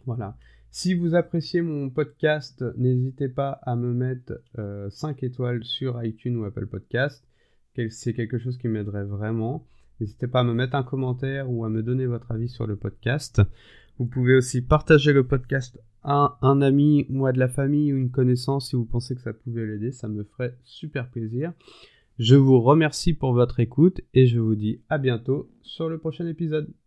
Voilà. 0.07 0.37
Si 0.73 0.95
vous 0.95 1.14
appréciez 1.14 1.62
mon 1.62 1.88
podcast, 1.88 2.64
n'hésitez 2.77 3.29
pas 3.29 3.61
à 3.62 3.77
me 3.77 3.92
mettre 3.92 4.42
5 4.90 5.23
étoiles 5.23 5.62
sur 5.62 6.03
iTunes 6.03 6.37
ou 6.37 6.45
Apple 6.45 6.66
Podcast. 6.66 7.25
C'est 7.90 8.12
quelque 8.12 8.38
chose 8.38 8.59
qui 8.59 8.66
m'aiderait 8.66 9.05
vraiment. 9.05 9.64
N'hésitez 10.01 10.27
pas 10.27 10.40
à 10.40 10.45
me 10.45 10.53
mettre 10.53 10.75
un 10.75 10.83
commentaire 10.83 11.49
ou 11.49 11.64
à 11.64 11.68
me 11.68 11.85
donner 11.85 12.07
votre 12.07 12.33
avis 12.33 12.49
sur 12.49 12.66
le 12.66 12.75
podcast. 12.75 13.40
Vous 13.99 14.07
pouvez 14.07 14.35
aussi 14.35 14.62
partager 14.62 15.12
le 15.12 15.25
podcast 15.25 15.79
un 16.05 16.62
ami 16.62 17.07
à 17.09 17.33
de 17.33 17.38
la 17.38 17.49
famille 17.49 17.93
ou 17.93 17.97
une 17.97 18.11
connaissance 18.11 18.71
si 18.71 18.77
vous 18.77 18.85
pensez 18.85 19.15
que 19.15 19.21
ça 19.21 19.33
pouvait 19.33 19.67
l'aider. 19.67 19.93
Ça 19.93 20.09
me 20.09 20.25
ferait 20.25 20.57
super 20.65 21.09
plaisir. 21.09 21.53
Je 22.19 22.37
vous 22.37 22.61
remercie 22.61 23.15
pour 23.15 23.33
votre 23.33 23.61
écoute 23.61 24.01
et 24.15 24.27
je 24.27 24.38
vous 24.38 24.55
dis 24.55 24.81
à 24.88 24.99
bientôt 24.99 25.51
sur 25.62 25.88
le 25.88 25.99
prochain 25.99 26.27
épisode. 26.27 26.73